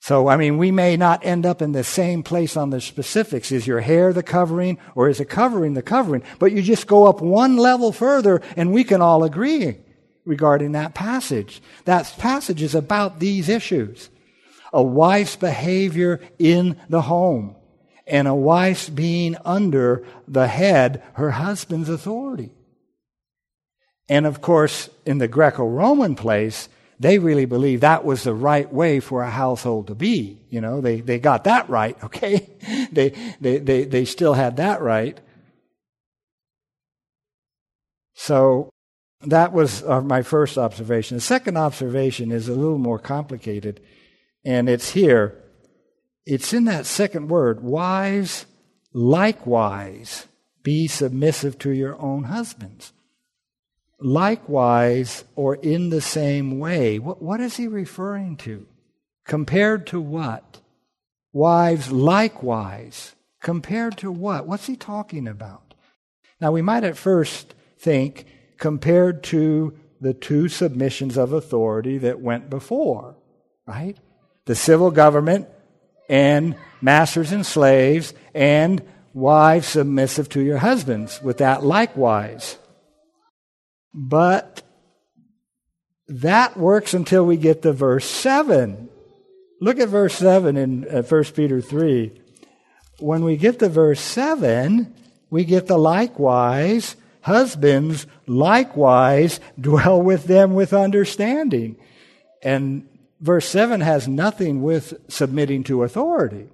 So, 0.00 0.26
I 0.26 0.36
mean, 0.36 0.58
we 0.58 0.72
may 0.72 0.96
not 0.96 1.24
end 1.24 1.46
up 1.46 1.62
in 1.62 1.70
the 1.70 1.84
same 1.84 2.24
place 2.24 2.56
on 2.56 2.70
the 2.70 2.80
specifics. 2.80 3.52
Is 3.52 3.68
your 3.68 3.80
hair 3.80 4.12
the 4.12 4.24
covering 4.24 4.78
or 4.96 5.08
is 5.08 5.20
a 5.20 5.24
covering 5.24 5.74
the 5.74 5.82
covering? 5.82 6.24
But 6.40 6.50
you 6.50 6.60
just 6.60 6.88
go 6.88 7.06
up 7.06 7.20
one 7.20 7.56
level 7.56 7.92
further 7.92 8.42
and 8.56 8.72
we 8.72 8.82
can 8.82 9.00
all 9.00 9.22
agree 9.22 9.76
regarding 10.24 10.72
that 10.72 10.94
passage. 10.94 11.62
That 11.84 12.12
passage 12.18 12.62
is 12.62 12.74
about 12.74 13.20
these 13.20 13.48
issues. 13.48 14.10
A 14.72 14.82
wife's 14.82 15.36
behavior 15.36 16.20
in 16.36 16.80
the 16.88 17.02
home 17.02 17.54
and 18.06 18.26
a 18.26 18.34
wife's 18.34 18.88
being 18.88 19.36
under 19.44 20.04
the 20.26 20.48
head, 20.48 21.02
her 21.14 21.30
husband's 21.30 21.88
authority. 21.88 22.50
And 24.12 24.26
of 24.26 24.42
course, 24.42 24.90
in 25.06 25.16
the 25.16 25.26
Greco-Roman 25.26 26.16
place, 26.16 26.68
they 27.00 27.18
really 27.18 27.46
believed 27.46 27.80
that 27.80 28.04
was 28.04 28.24
the 28.24 28.34
right 28.34 28.70
way 28.70 29.00
for 29.00 29.22
a 29.22 29.30
household 29.30 29.86
to 29.86 29.94
be. 29.94 30.38
You 30.50 30.60
know, 30.60 30.82
they, 30.82 31.00
they 31.00 31.18
got 31.18 31.44
that 31.44 31.66
right, 31.70 31.96
okay? 32.04 32.46
they, 32.92 33.14
they, 33.40 33.56
they, 33.56 33.84
they 33.84 34.04
still 34.04 34.34
had 34.34 34.58
that 34.58 34.82
right. 34.82 35.18
So 38.12 38.68
that 39.22 39.54
was 39.54 39.82
uh, 39.82 40.02
my 40.02 40.20
first 40.20 40.58
observation. 40.58 41.16
The 41.16 41.22
second 41.22 41.56
observation 41.56 42.32
is 42.32 42.48
a 42.48 42.54
little 42.54 42.76
more 42.76 42.98
complicated, 42.98 43.80
and 44.44 44.68
it's 44.68 44.90
here. 44.90 45.42
It's 46.26 46.52
in 46.52 46.64
that 46.64 46.84
second 46.84 47.28
word, 47.28 47.62
wives 47.62 48.44
likewise 48.92 50.26
be 50.62 50.86
submissive 50.86 51.58
to 51.60 51.70
your 51.70 51.98
own 51.98 52.24
husbands 52.24 52.92
likewise 54.04 55.24
or 55.36 55.56
in 55.56 55.90
the 55.90 56.00
same 56.00 56.58
way. 56.58 56.98
What, 56.98 57.22
what 57.22 57.40
is 57.40 57.56
he 57.56 57.68
referring 57.68 58.36
to? 58.38 58.66
Compared 59.26 59.86
to 59.88 60.00
what? 60.00 60.60
Wives 61.32 61.90
likewise. 61.90 63.14
Compared 63.40 63.96
to 63.98 64.10
what? 64.10 64.46
What's 64.46 64.66
he 64.66 64.76
talking 64.76 65.26
about? 65.26 65.74
Now, 66.40 66.52
we 66.52 66.62
might 66.62 66.84
at 66.84 66.96
first 66.96 67.54
think 67.78 68.26
compared 68.58 69.22
to 69.24 69.76
the 70.00 70.14
two 70.14 70.48
submissions 70.48 71.16
of 71.16 71.32
authority 71.32 71.98
that 71.98 72.20
went 72.20 72.50
before, 72.50 73.16
right? 73.66 73.96
The 74.46 74.54
civil 74.54 74.90
government 74.90 75.48
and 76.08 76.56
masters 76.80 77.30
and 77.32 77.46
slaves 77.46 78.12
and 78.34 78.82
wives 79.14 79.68
submissive 79.68 80.28
to 80.30 80.40
your 80.40 80.58
husbands, 80.58 81.22
with 81.22 81.38
that 81.38 81.64
likewise. 81.64 82.58
But 83.94 84.62
that 86.08 86.56
works 86.56 86.94
until 86.94 87.24
we 87.24 87.36
get 87.36 87.62
to 87.62 87.72
verse 87.72 88.06
7. 88.06 88.88
Look 89.60 89.78
at 89.78 89.88
verse 89.88 90.14
7 90.14 90.56
in 90.56 90.88
uh, 90.88 91.02
1 91.02 91.24
Peter 91.34 91.60
3. 91.60 92.20
When 92.98 93.24
we 93.24 93.36
get 93.36 93.58
to 93.60 93.68
verse 93.68 94.00
7, 94.00 94.94
we 95.30 95.44
get 95.44 95.66
the 95.66 95.78
likewise, 95.78 96.96
husbands 97.22 98.06
likewise 98.26 99.40
dwell 99.60 100.02
with 100.02 100.24
them 100.24 100.54
with 100.54 100.72
understanding. 100.72 101.76
And 102.42 102.88
verse 103.20 103.48
7 103.48 103.80
has 103.80 104.08
nothing 104.08 104.62
with 104.62 104.94
submitting 105.08 105.64
to 105.64 105.84
authority. 105.84 106.48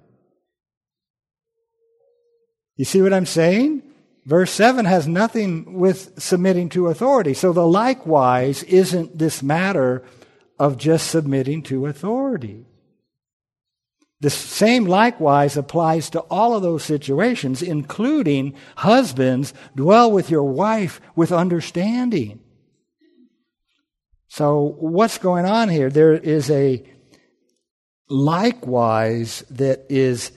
You 2.77 2.85
see 2.85 3.01
what 3.01 3.13
I'm 3.13 3.25
saying? 3.25 3.83
Verse 4.25 4.51
7 4.51 4.85
has 4.85 5.07
nothing 5.07 5.73
with 5.73 6.21
submitting 6.21 6.69
to 6.69 6.87
authority. 6.87 7.33
So 7.33 7.53
the 7.53 7.65
likewise 7.65 8.63
isn't 8.63 9.17
this 9.17 9.41
matter 9.41 10.03
of 10.59 10.77
just 10.77 11.09
submitting 11.09 11.63
to 11.63 11.85
authority. 11.85 12.65
The 14.21 14.29
same 14.29 14.85
likewise 14.85 15.55
applies 15.55 16.09
to 16.09 16.19
all 16.21 16.53
of 16.53 16.61
those 16.61 16.83
situations, 16.83 17.61
including 17.61 18.53
husbands, 18.75 19.53
dwell 19.75 20.11
with 20.11 20.29
your 20.29 20.43
wife 20.43 20.99
with 21.15 21.31
understanding. 21.31 22.41
So, 24.27 24.75
what's 24.77 25.17
going 25.17 25.45
on 25.45 25.69
here? 25.69 25.89
There 25.89 26.13
is 26.13 26.51
a 26.51 26.83
likewise 28.09 29.43
that 29.49 29.85
is 29.89 30.31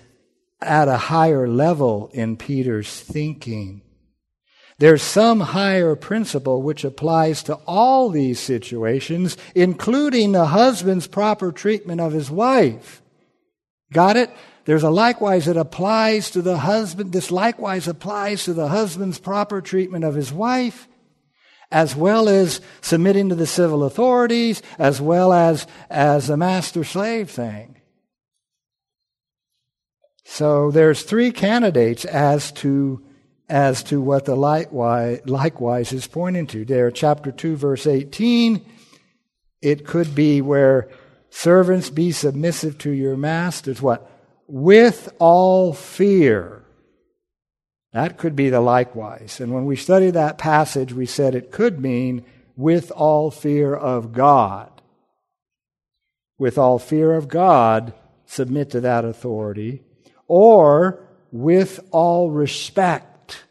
at 0.63 0.89
a 0.89 0.97
higher 0.97 1.49
level 1.49 2.11
in 2.13 2.37
Peter's 2.37 3.01
thinking. 3.01 3.83
There's 4.79 5.03
some 5.03 5.41
higher 5.41 5.95
principle 5.95 6.63
which 6.63 6.83
applies 6.83 7.43
to 7.45 7.55
all 7.67 8.09
these 8.09 8.41
situations, 8.41 9.37
including 9.55 10.33
the 10.33 10.47
husband's 10.47 11.07
proper 11.07 11.53
treatment 11.53 12.01
of 12.01 12.13
his 12.13 12.31
wife. 12.31 13.03
Got 13.93 14.17
it? 14.17 14.31
There's 14.65 14.83
a 14.83 14.91
likewise 14.91 15.47
that 15.47 15.57
applies 15.57 16.31
to 16.31 16.43
the 16.43 16.59
husband. 16.59 17.13
This 17.13 17.31
likewise 17.31 17.89
applies 17.89 18.45
to 18.45 18.55
the 18.55 18.69
husband's 18.69 19.19
proper 19.19 19.61
treatment 19.61 20.05
of 20.05 20.15
his 20.15 20.33
wife, 20.33 20.89
as 21.71 21.97
well 21.97 22.29
as 22.29 22.61
submitting 22.81 23.29
to 23.29 23.35
the 23.35 23.47
civil 23.47 23.85
authorities, 23.85 24.63
as 24.79 25.01
well 25.01 25.33
as, 25.33 25.67
as 25.91 26.29
the 26.29 26.37
master 26.37 26.85
slave 26.85 27.31
thing. 27.31 27.77
So 30.33 30.71
there's 30.71 31.03
three 31.03 31.31
candidates 31.31 32.07
as 32.07 32.53
to 32.53 33.03
as 33.51 33.83
to 33.85 34.01
what 34.01 34.25
the 34.25 34.35
likewise, 34.35 35.21
likewise 35.27 35.93
is 35.93 36.07
pointing 36.07 36.47
to. 36.47 36.65
There, 36.65 36.91
chapter 36.91 37.31
2, 37.31 37.55
verse 37.55 37.87
18, 37.87 38.65
it 39.61 39.87
could 39.87 40.15
be 40.15 40.41
where 40.41 40.89
servants 41.29 41.91
be 41.91 42.13
submissive 42.13 42.79
to 42.79 42.91
your 42.91 43.15
masters, 43.15 43.83
what? 43.83 44.11
With 44.47 45.13
all 45.19 45.75
fear. 45.75 46.65
That 47.93 48.17
could 48.17 48.35
be 48.35 48.49
the 48.49 48.63
likewise. 48.63 49.39
And 49.39 49.53
when 49.53 49.67
we 49.67 49.77
study 49.77 50.11
that 50.13 50.39
passage, 50.39 50.95
we 50.95 51.05
said 51.05 51.35
it 51.35 51.53
could 51.53 51.79
mean 51.79 52.25
with 52.57 52.91
all 52.93 53.31
fear 53.31 53.75
of 53.75 54.15
God. 54.15 54.81
With 56.39 56.57
all 56.57 56.79
fear 56.79 57.13
of 57.13 57.29
God, 57.29 57.93
submit 58.25 58.71
to 58.71 58.81
that 58.81 59.05
authority. 59.05 59.83
Or 60.29 61.07
with 61.31 61.81
all 61.91 62.31
respect, 62.31 63.45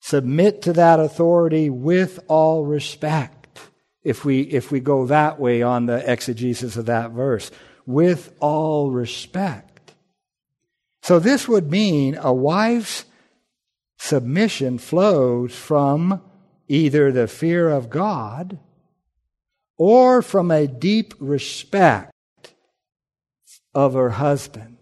submit 0.00 0.62
to 0.62 0.72
that 0.74 1.00
authority 1.00 1.70
with 1.70 2.20
all 2.28 2.64
respect. 2.64 3.60
If 4.02 4.24
we, 4.24 4.42
if 4.42 4.70
we 4.70 4.80
go 4.80 5.06
that 5.06 5.40
way 5.40 5.62
on 5.62 5.86
the 5.86 6.10
exegesis 6.10 6.76
of 6.76 6.86
that 6.86 7.10
verse, 7.10 7.50
with 7.86 8.34
all 8.40 8.90
respect. 8.90 9.94
So 11.02 11.18
this 11.18 11.48
would 11.48 11.70
mean 11.70 12.16
a 12.20 12.32
wife's 12.32 13.04
submission 13.98 14.78
flows 14.78 15.54
from 15.54 16.22
either 16.68 17.12
the 17.12 17.28
fear 17.28 17.68
of 17.68 17.90
God 17.90 18.58
or 19.76 20.22
from 20.22 20.50
a 20.50 20.66
deep 20.66 21.14
respect 21.18 22.12
of 23.74 23.94
her 23.94 24.10
husband. 24.10 24.73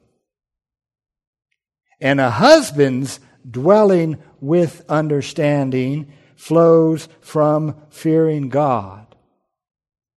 And 2.03 2.21
a 2.21 2.31
husband's 2.31 3.21
dwelling 3.49 4.19
with 4.41 4.85
understanding 4.88 6.12
flows 6.35 7.09
from 7.21 7.77
fearing 7.91 8.49
God 8.49 9.15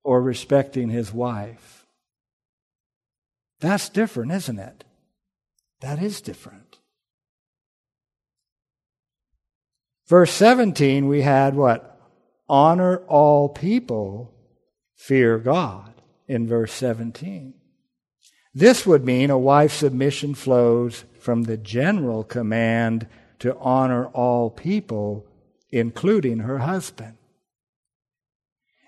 or 0.04 0.20
respecting 0.20 0.90
his 0.90 1.14
wife. 1.14 1.86
That's 3.60 3.88
different, 3.88 4.32
isn't 4.32 4.58
it? 4.58 4.84
That 5.82 6.02
is 6.02 6.22
different. 6.22 6.80
Verse 10.08 10.32
17, 10.32 11.08
we 11.08 11.22
had 11.22 11.56
what? 11.56 12.00
Honor 12.50 12.98
all 13.08 13.48
people, 13.48 14.34
fear 14.96 15.38
God, 15.38 15.94
in 16.28 16.48
verse 16.48 16.74
17. 16.74 17.54
This 18.58 18.86
would 18.86 19.04
mean 19.04 19.30
a 19.30 19.38
wife's 19.38 19.76
submission 19.76 20.34
flows 20.34 21.04
from 21.20 21.44
the 21.44 21.58
general 21.58 22.24
command 22.24 23.06
to 23.40 23.58
honor 23.58 24.06
all 24.08 24.50
people, 24.50 25.28
including 25.72 26.40
her 26.40 26.60
husband. 26.60 27.18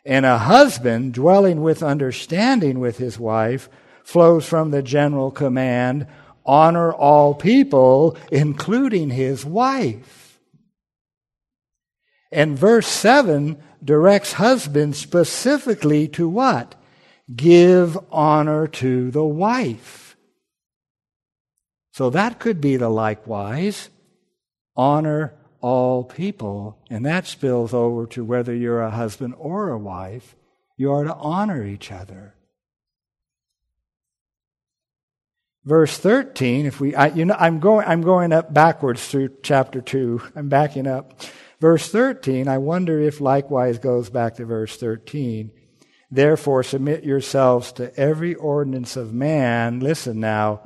And 0.05 0.25
a 0.25 0.37
husband 0.37 1.13
dwelling 1.13 1.61
with 1.61 1.83
understanding 1.83 2.79
with 2.79 2.97
his 2.97 3.19
wife 3.19 3.67
flows 4.05 4.47
from 4.47 4.71
the 4.71 4.81
general 4.81 5.31
command 5.31 6.07
honor 6.45 6.93
all 6.93 7.35
people, 7.35 8.17
including 8.31 9.09
his 9.09 9.43
wife. 9.43 10.39
And 12.31 12.57
verse 12.57 12.87
7 12.87 13.61
directs 13.83 14.33
husbands 14.33 14.97
specifically 14.97 16.07
to 16.09 16.29
what? 16.29 16.75
Give 17.33 17.97
honor 18.11 18.67
to 18.67 19.11
the 19.11 19.25
wife. 19.25 20.15
So 21.91 22.09
that 22.11 22.39
could 22.39 22.61
be 22.61 22.77
the 22.77 22.89
likewise. 22.89 23.89
Honor 24.75 25.33
all 25.59 26.03
people. 26.03 26.77
And 26.89 27.05
that 27.05 27.27
spills 27.27 27.73
over 27.73 28.05
to 28.07 28.23
whether 28.23 28.53
you're 28.53 28.81
a 28.81 28.91
husband 28.91 29.33
or 29.37 29.69
a 29.69 29.77
wife. 29.77 30.35
You 30.77 30.91
are 30.91 31.03
to 31.03 31.15
honor 31.15 31.65
each 31.65 31.91
other. 31.91 32.35
Verse 35.65 35.97
13, 35.97 36.65
if 36.65 36.79
we, 36.79 36.95
I, 36.95 37.07
you 37.07 37.25
know, 37.25 37.35
I'm 37.37 37.59
going, 37.59 37.85
I'm 37.85 38.01
going 38.01 38.31
up 38.31 38.53
backwards 38.53 39.05
through 39.05 39.31
chapter 39.43 39.81
2. 39.81 40.21
I'm 40.33 40.47
backing 40.47 40.87
up. 40.87 41.19
Verse 41.59 41.89
13, 41.91 42.47
I 42.47 42.59
wonder 42.59 43.01
if 43.01 43.19
likewise 43.19 43.79
goes 43.79 44.09
back 44.09 44.35
to 44.35 44.45
verse 44.45 44.77
13. 44.77 45.51
Therefore, 46.09 46.63
submit 46.63 47.03
yourselves 47.03 47.71
to 47.73 47.95
every 47.99 48.33
ordinance 48.35 48.95
of 48.95 49.13
man, 49.13 49.79
listen 49.79 50.19
now, 50.19 50.61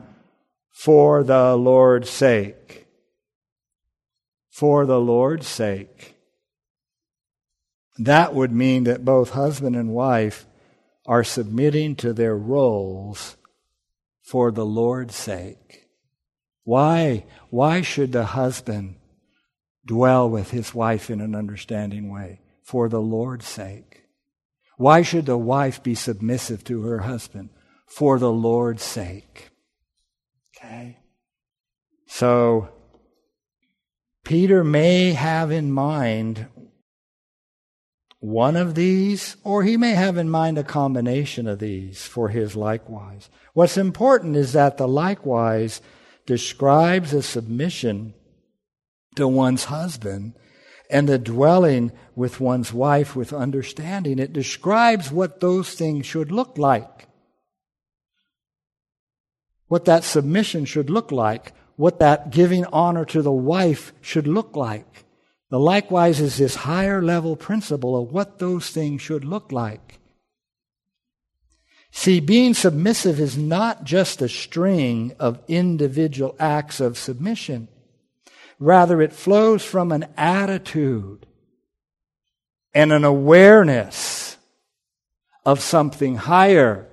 for 0.70 1.24
the 1.24 1.56
Lord's 1.56 2.10
sake. 2.10 2.88
For 4.50 4.86
the 4.86 5.00
Lord's 5.00 5.48
sake. 5.48 6.16
That 7.98 8.34
would 8.34 8.52
mean 8.52 8.84
that 8.86 9.06
both 9.06 9.32
husband 9.32 9.76
and 9.76 9.94
wife 9.94 10.46
are 11.06 11.24
submitting 11.24 11.96
to 11.98 12.14
their 12.14 12.38
roles 12.38 13.38
for 14.22 14.52
the 14.52 14.66
Lord's 14.66 15.16
sake. 15.16 15.90
Why? 16.64 17.26
Why 17.50 17.82
should 17.82 18.12
the 18.12 18.26
husband 18.26 18.96
dwell 19.86 20.30
with 20.30 20.52
his 20.52 20.74
wife 20.74 21.10
in 21.10 21.22
an 21.22 21.36
understanding 21.36 22.10
way 22.10 22.40
for 22.64 22.88
the 22.88 23.02
Lord's 23.02 23.46
sake. 23.46 23.91
Why 24.82 25.04
should 25.04 25.28
the 25.28 25.38
wife 25.38 25.84
be 25.84 25.94
submissive 25.94 26.64
to 26.64 26.82
her 26.82 27.02
husband? 27.02 27.50
For 27.86 28.18
the 28.18 28.32
Lord's 28.32 28.82
sake. 28.82 29.52
Okay? 30.58 30.98
So, 32.08 32.70
Peter 34.24 34.64
may 34.64 35.14
have 35.14 35.52
in 35.52 35.72
mind 35.72 36.48
one 38.22 38.56
of 38.56 38.74
these, 38.74 39.38
or 39.44 39.62
he 39.62 39.78
may 39.78 39.92
have 39.92 40.18
in 40.18 40.32
mind 40.32 40.58
a 40.58 40.64
combination 40.64 41.48
of 41.48 41.60
these 41.60 42.08
for 42.08 42.30
his 42.30 42.56
likewise. 42.56 43.30
What's 43.54 43.78
important 43.78 44.36
is 44.36 44.54
that 44.54 44.78
the 44.78 44.88
likewise 44.88 45.80
describes 46.26 47.14
a 47.14 47.22
submission 47.22 48.16
to 49.16 49.28
one's 49.28 49.66
husband 49.66 50.34
and 50.92 51.08
the 51.08 51.18
dwelling 51.18 51.92
with 52.16 52.40
one's 52.40 52.74
wife 52.74 53.16
with 53.16 53.34
understanding. 53.34 54.20
It 54.20 54.34
describes 54.34 55.12
what 55.12 55.40
those 55.40 55.74
things 55.74 56.06
should 56.06 56.32
look 56.32 56.58
like. 56.58 57.08
What 59.68 59.86
that 59.86 60.04
submission 60.04 60.66
should 60.66 60.90
look 60.90 61.12
like. 61.12 61.54
What 61.78 62.00
that 62.00 62.30
giving 62.30 62.66
honor 62.66 63.06
to 63.06 63.22
the 63.22 63.32
wife 63.32 63.94
should 64.02 64.28
look 64.28 64.56
like. 64.56 65.06
The 65.50 65.60
likewise 65.60 66.20
is 66.20 66.38
this 66.38 66.56
higher 66.56 67.02
level 67.02 67.36
principle 67.36 68.02
of 68.02 68.12
what 68.12 68.40
those 68.40 68.70
things 68.70 69.02
should 69.02 69.26
look 69.26 69.52
like. 69.52 70.00
See, 71.92 72.22
being 72.22 72.54
submissive 72.54 73.20
is 73.20 73.38
not 73.38 73.84
just 73.84 74.22
a 74.22 74.30
string 74.30 75.14
of 75.20 75.42
individual 75.48 76.36
acts 76.40 76.80
of 76.80 76.98
submission. 76.98 77.68
Rather, 78.62 79.02
it 79.02 79.12
flows 79.12 79.66
from 79.66 79.92
an 79.92 80.06
attitude 80.16 81.26
and 82.76 82.94
an 82.94 83.04
awareness 83.04 84.38
of 85.44 85.60
something 85.60 86.16
higher. 86.16 86.88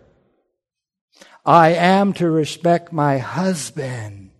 I 1.44 1.74
am 1.74 2.14
to 2.14 2.30
respect 2.30 2.90
my 2.90 3.18
husband, 3.18 4.30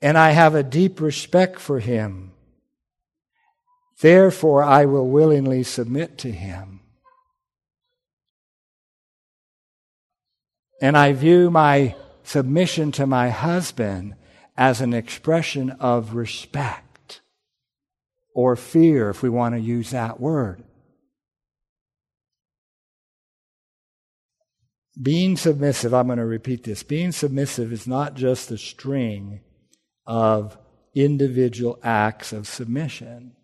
and 0.00 0.16
I 0.16 0.30
have 0.30 0.54
a 0.54 0.62
deep 0.62 1.00
respect 1.00 1.58
for 1.58 1.80
him. 1.80 2.30
Therefore, 4.00 4.62
I 4.62 4.84
will 4.84 5.08
willingly 5.08 5.64
submit 5.64 6.16
to 6.18 6.30
him. 6.30 6.78
And 10.80 10.96
I 10.96 11.12
view 11.12 11.50
my 11.50 11.96
submission 12.22 12.92
to 12.92 13.06
my 13.08 13.30
husband 13.30 14.14
as 14.58 14.80
an 14.80 14.92
expression 14.92 15.70
of 15.78 16.14
respect 16.14 17.20
or 18.34 18.56
fear, 18.56 19.08
if 19.08 19.22
we 19.22 19.28
want 19.28 19.54
to 19.54 19.60
use 19.60 19.90
that 19.90 20.18
word. 20.18 20.64
Being 25.00 25.36
submissive, 25.36 25.94
I'm 25.94 26.08
going 26.08 26.18
to 26.18 26.26
repeat 26.26 26.64
this. 26.64 26.82
Being 26.82 27.12
submissive 27.12 27.72
is 27.72 27.86
not 27.86 28.14
just 28.14 28.50
a 28.50 28.58
string 28.58 29.42
of 30.04 30.58
individual 30.92 31.78
acts 31.84 32.32
of 32.32 32.48
submission. 32.48 33.36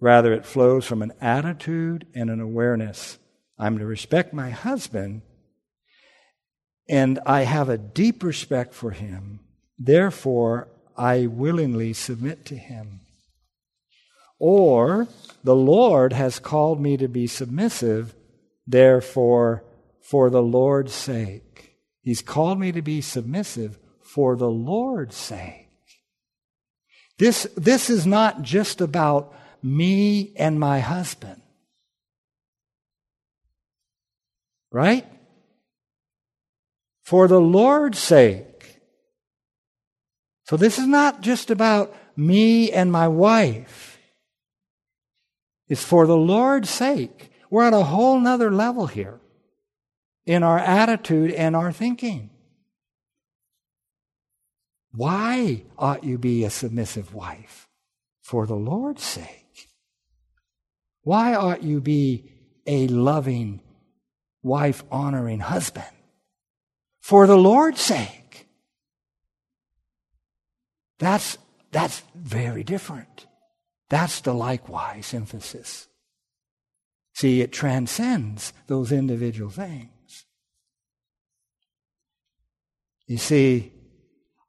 Rather, 0.00 0.32
it 0.32 0.46
flows 0.46 0.86
from 0.86 1.02
an 1.02 1.12
attitude 1.20 2.06
and 2.14 2.30
an 2.30 2.40
awareness. 2.40 3.18
I'm 3.58 3.78
to 3.78 3.84
respect 3.84 4.32
my 4.32 4.48
husband, 4.48 5.20
and 6.88 7.18
I 7.26 7.42
have 7.42 7.68
a 7.68 7.76
deep 7.76 8.22
respect 8.22 8.72
for 8.72 8.92
him 8.92 9.40
Therefore, 9.78 10.68
I 10.96 11.26
willingly 11.26 11.92
submit 11.92 12.44
to 12.46 12.56
him. 12.56 13.00
Or, 14.38 15.08
the 15.44 15.56
Lord 15.56 16.12
has 16.12 16.38
called 16.38 16.80
me 16.80 16.96
to 16.96 17.08
be 17.08 17.26
submissive, 17.26 18.14
therefore, 18.66 19.64
for 20.00 20.30
the 20.30 20.42
Lord's 20.42 20.94
sake. 20.94 21.76
He's 22.00 22.22
called 22.22 22.60
me 22.60 22.72
to 22.72 22.82
be 22.82 23.00
submissive 23.00 23.78
for 24.02 24.36
the 24.36 24.50
Lord's 24.50 25.16
sake. 25.16 25.68
This, 27.18 27.46
this 27.56 27.90
is 27.90 28.06
not 28.06 28.42
just 28.42 28.80
about 28.80 29.34
me 29.62 30.32
and 30.36 30.60
my 30.60 30.80
husband. 30.80 31.40
Right? 34.70 35.06
For 37.02 37.26
the 37.26 37.40
Lord's 37.40 37.98
sake. 37.98 38.55
So 40.46 40.56
this 40.56 40.78
is 40.78 40.86
not 40.86 41.22
just 41.22 41.50
about 41.50 41.94
me 42.16 42.70
and 42.70 42.92
my 42.92 43.08
wife. 43.08 43.98
It's 45.68 45.82
for 45.82 46.06
the 46.06 46.16
Lord's 46.16 46.70
sake. 46.70 47.30
We're 47.50 47.64
at 47.64 47.74
a 47.74 47.82
whole 47.82 48.20
nother 48.20 48.52
level 48.52 48.86
here 48.86 49.20
in 50.24 50.44
our 50.44 50.58
attitude 50.58 51.32
and 51.32 51.56
our 51.56 51.72
thinking. 51.72 52.30
Why 54.92 55.64
ought 55.76 56.04
you 56.04 56.16
be 56.16 56.44
a 56.44 56.50
submissive 56.50 57.12
wife? 57.12 57.68
For 58.22 58.46
the 58.46 58.54
Lord's 58.54 59.02
sake. 59.02 59.68
Why 61.02 61.34
ought 61.34 61.62
you 61.62 61.80
be 61.80 62.30
a 62.66 62.86
loving, 62.88 63.60
wife 64.42 64.84
honoring 64.90 65.40
husband? 65.40 65.86
For 67.00 67.26
the 67.26 67.36
Lord's 67.36 67.80
sake. 67.80 68.25
That's, 70.98 71.38
that's 71.72 72.02
very 72.14 72.64
different. 72.64 73.26
That's 73.88 74.20
the 74.20 74.34
likewise 74.34 75.14
emphasis. 75.14 75.88
See, 77.14 77.40
it 77.40 77.52
transcends 77.52 78.52
those 78.66 78.92
individual 78.92 79.50
things. 79.50 79.90
You 83.06 83.18
see, 83.18 83.72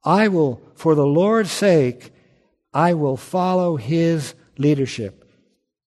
I 0.04 0.28
will, 0.28 0.62
for 0.76 0.96
the 0.96 1.06
Lord's 1.06 1.52
sake, 1.52 2.12
I 2.74 2.94
will 2.94 3.18
follow 3.18 3.78
his 3.78 4.34
leadership. 4.58 5.24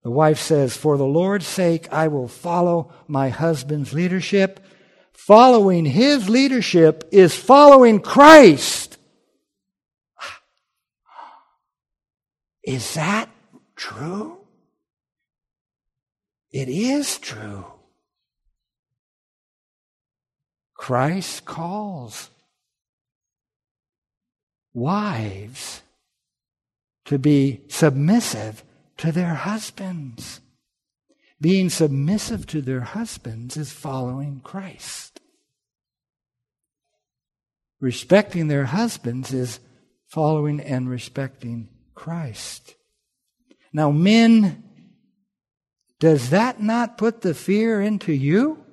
The 0.03 0.11
wife 0.11 0.39
says, 0.39 0.77
For 0.77 0.97
the 0.97 1.05
Lord's 1.05 1.47
sake, 1.47 1.87
I 1.93 2.09
will 2.09 2.29
follow 2.29 2.93
my 3.07 3.29
husband's 3.29 3.93
leadership. 3.93 4.61
Following 5.13 5.85
his 5.85 6.31
leadership 6.31 7.07
is 7.11 7.35
following 7.35 8.01
Christ. 8.01 8.88
Is 12.69 12.93
that 12.97 13.31
true? 13.77 14.37
It 16.51 16.69
is 16.69 17.17
true. 17.17 17.65
Christ 20.75 21.47
calls 21.47 22.29
wives 24.75 25.81
to 27.07 27.19
be 27.19 27.63
submissive 27.69 28.63
to 28.99 29.13
their 29.13 29.33
husbands. 29.33 30.43
Being 31.41 31.71
submissive 31.71 32.47
to 32.49 32.61
their 32.61 32.83
husbands 32.83 33.57
is 33.57 33.73
following 33.73 34.43
Christ. 34.45 35.23
Respecting 37.81 38.49
their 38.49 38.67
husbands 38.67 39.33
is 39.33 39.59
following 40.07 40.61
and 40.61 40.91
respecting 40.91 41.71
Christ. 41.99 42.77
Now, 43.73 43.91
men, 43.91 44.63
does 45.99 46.31
that 46.31 46.63
not 46.63 46.97
put 46.97 47.23
the 47.23 47.35
fear 47.35 47.83
into 47.83 48.13
you? 48.13 48.65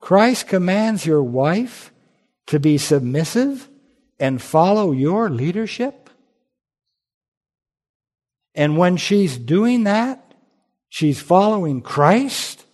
Christ 0.00 0.48
commands 0.48 1.06
your 1.06 1.22
wife 1.22 1.92
to 2.48 2.58
be 2.58 2.76
submissive 2.76 3.68
and 4.18 4.42
follow 4.42 4.90
your 4.90 5.30
leadership. 5.30 6.10
And 8.52 8.76
when 8.76 8.96
she's 8.96 9.38
doing 9.38 9.84
that, 9.84 10.34
she's 10.88 11.20
following 11.20 11.82
Christ. 11.82 12.66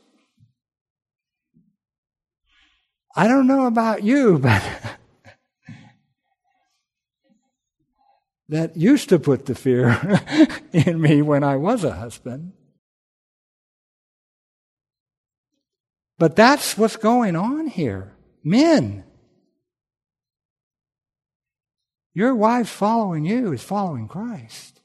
I 3.15 3.29
don't 3.29 3.47
know 3.47 3.67
about 3.67 4.03
you, 4.03 4.39
but 4.43 4.63
that 8.51 8.77
used 8.77 9.09
to 9.09 9.19
put 9.19 9.47
the 9.47 9.55
fear 9.55 10.21
in 10.73 11.01
me 11.01 11.23
when 11.23 11.45
I 11.45 11.57
was 11.57 11.85
a 11.85 11.93
husband. 11.93 12.53
But 16.19 16.35
that's 16.35 16.77
what's 16.77 16.97
going 16.97 17.37
on 17.37 17.69
here. 17.69 18.13
Men. 18.43 19.05
Your 22.13 22.35
wife 22.35 22.69
following 22.69 23.25
you 23.25 23.53
is 23.53 23.63
following 23.63 24.09
Christ. 24.09 24.81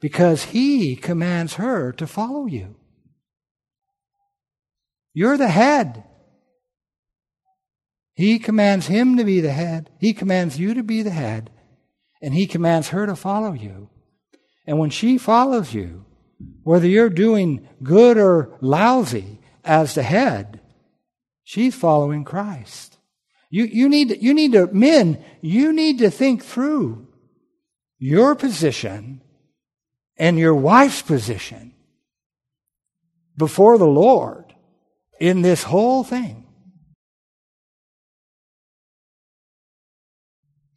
Because 0.00 0.44
he 0.44 0.96
commands 0.96 1.54
her 1.54 1.92
to 1.92 2.06
follow 2.06 2.46
you. 2.46 2.76
You're 5.12 5.36
the 5.36 5.48
head. 5.48 6.04
He 8.14 8.38
commands 8.38 8.86
him 8.86 9.16
to 9.16 9.24
be 9.24 9.40
the 9.40 9.52
head. 9.52 9.90
He 9.98 10.12
commands 10.12 10.58
you 10.58 10.74
to 10.74 10.82
be 10.82 11.02
the 11.02 11.10
head. 11.10 11.50
And 12.20 12.34
he 12.34 12.46
commands 12.46 12.88
her 12.88 13.06
to 13.06 13.16
follow 13.16 13.52
you. 13.52 13.88
And 14.66 14.78
when 14.78 14.90
she 14.90 15.18
follows 15.18 15.74
you, 15.74 16.04
whether 16.62 16.86
you're 16.86 17.10
doing 17.10 17.68
good 17.82 18.18
or 18.18 18.56
lousy 18.60 19.40
as 19.64 19.94
the 19.94 20.02
head, 20.02 20.60
she's 21.42 21.74
following 21.74 22.24
Christ. 22.24 22.98
You, 23.50 23.64
you, 23.64 23.88
need, 23.88 24.22
you 24.22 24.34
need 24.34 24.52
to, 24.52 24.66
men, 24.68 25.22
you 25.40 25.72
need 25.72 25.98
to 25.98 26.10
think 26.10 26.44
through 26.44 27.08
your 27.98 28.34
position 28.34 29.20
and 30.16 30.38
your 30.38 30.54
wife's 30.54 31.02
position 31.02 31.74
before 33.36 33.78
the 33.78 33.86
Lord 33.86 34.54
in 35.20 35.42
this 35.42 35.64
whole 35.64 36.04
thing. 36.04 36.41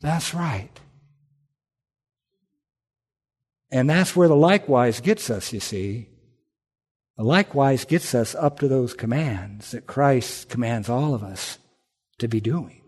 That's 0.06 0.36
right. 0.36 0.70
And 3.72 3.90
that's 3.90 4.16
where 4.16 4.28
the 4.28 4.36
likewise 4.36 5.02
gets 5.02 5.32
us, 5.32 5.52
you 5.52 5.60
see. 5.60 6.10
The 7.18 7.24
likewise 7.24 7.86
gets 7.86 8.14
us 8.14 8.36
up 8.36 8.60
to 8.60 8.68
those 8.68 8.94
commands 8.94 9.72
that 9.72 9.88
Christ 9.88 10.48
commands 10.48 10.90
all 10.90 11.16
of 11.16 11.24
us 11.24 11.58
to 12.20 12.28
be 12.28 12.40
doing. 12.40 12.84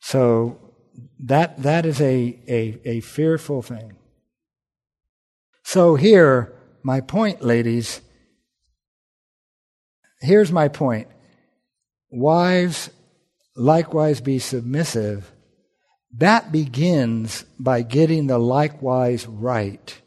So 0.00 0.60
that, 1.20 1.62
that 1.62 1.86
is 1.86 1.98
a, 2.02 2.38
a, 2.46 2.80
a 2.84 3.00
fearful 3.00 3.62
thing. 3.62 3.96
So 5.64 5.94
here, 5.94 6.52
my 6.82 7.00
point, 7.00 7.40
ladies, 7.40 8.02
here's 10.20 10.52
my 10.52 10.68
point. 10.68 11.08
Wives, 12.10 12.90
likewise 13.56 14.20
be 14.20 14.38
submissive. 14.38 15.32
That 16.18 16.52
begins 16.52 17.44
by 17.58 17.82
getting 17.82 18.26
the 18.26 18.38
likewise 18.38 19.26
right 19.26 20.00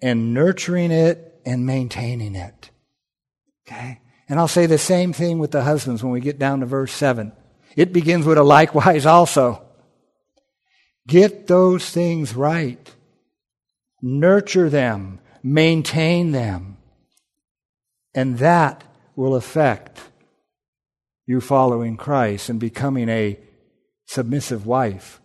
and 0.00 0.34
nurturing 0.34 0.90
it 0.90 1.40
and 1.44 1.66
maintaining 1.66 2.34
it. 2.34 2.70
Okay? 3.66 4.00
And 4.28 4.38
I'll 4.38 4.48
say 4.48 4.66
the 4.66 4.78
same 4.78 5.12
thing 5.12 5.38
with 5.38 5.50
the 5.50 5.62
husbands 5.62 6.02
when 6.02 6.12
we 6.12 6.20
get 6.20 6.38
down 6.38 6.60
to 6.60 6.66
verse 6.66 6.92
7. 6.92 7.32
It 7.76 7.92
begins 7.92 8.26
with 8.26 8.38
a 8.38 8.42
likewise 8.42 9.06
also. 9.06 9.62
Get 11.06 11.46
those 11.46 11.88
things 11.90 12.34
right. 12.34 12.90
Nurture 14.00 14.70
them. 14.70 15.20
Maintain 15.42 16.32
them. 16.32 16.76
And 18.14 18.38
that 18.38 18.84
will 19.16 19.34
affect 19.34 20.00
you 21.26 21.40
following 21.40 21.96
Christ 21.96 22.48
and 22.48 22.58
becoming 22.58 23.08
a 23.08 23.38
submissive 24.06 24.66
wife 24.66 25.20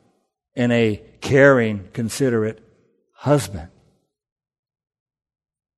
and 0.56 0.72
a 0.72 1.02
caring, 1.22 1.88
considerate 1.94 2.64
husband. 3.14 3.70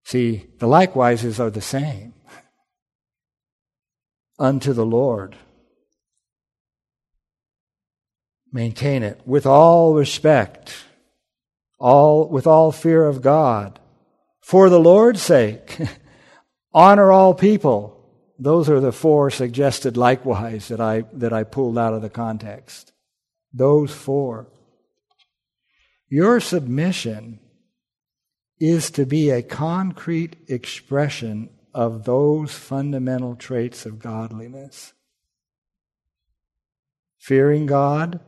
See, 0.05 0.47
the 0.58 0.67
likewises 0.67 1.39
are 1.39 1.49
the 1.49 1.62
same 1.62 2.13
unto 4.39 4.73
the 4.73 4.86
Lord. 4.86 5.36
Maintain 8.51 9.03
it 9.03 9.21
with 9.25 9.45
all 9.45 9.93
respect, 9.93 10.73
all 11.77 12.27
with 12.27 12.47
all 12.47 12.71
fear 12.71 13.05
of 13.05 13.21
God. 13.21 13.79
For 14.41 14.69
the 14.69 14.79
Lord's 14.79 15.21
sake, 15.21 15.77
honor 16.73 17.12
all 17.12 17.36
people. 17.36 17.98
Those 18.39 18.69
are 18.69 18.80
the 18.80 18.93
four 18.93 19.30
suggested 19.30 19.97
likewise 19.97 20.69
that 20.69 20.80
I, 20.80 21.04
that 21.13 21.34
I 21.34 21.43
pulled 21.43 21.78
out 21.78 21.93
of 21.93 22.02
the 22.02 22.10
context. 22.10 22.93
Those 23.54 23.91
four. 23.93 24.47
Your 26.08 26.39
submission 26.39 27.39
is 28.60 28.91
to 28.91 29.06
be 29.06 29.30
a 29.30 29.41
concrete 29.41 30.38
expression 30.47 31.49
of 31.73 32.06
those 32.06 32.54
fundamental 32.54 33.36
traits 33.36 33.86
of 33.86 33.99
godliness 33.99 34.93
fearing 37.19 37.65
God, 37.65 38.21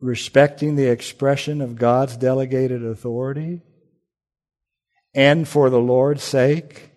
respecting 0.00 0.74
the 0.74 0.88
expression 0.88 1.60
of 1.60 1.76
God's 1.76 2.16
delegated 2.16 2.84
authority, 2.84 3.60
and 5.14 5.46
for 5.46 5.68
the 5.68 5.78
Lord's 5.78 6.24
sake, 6.24 6.91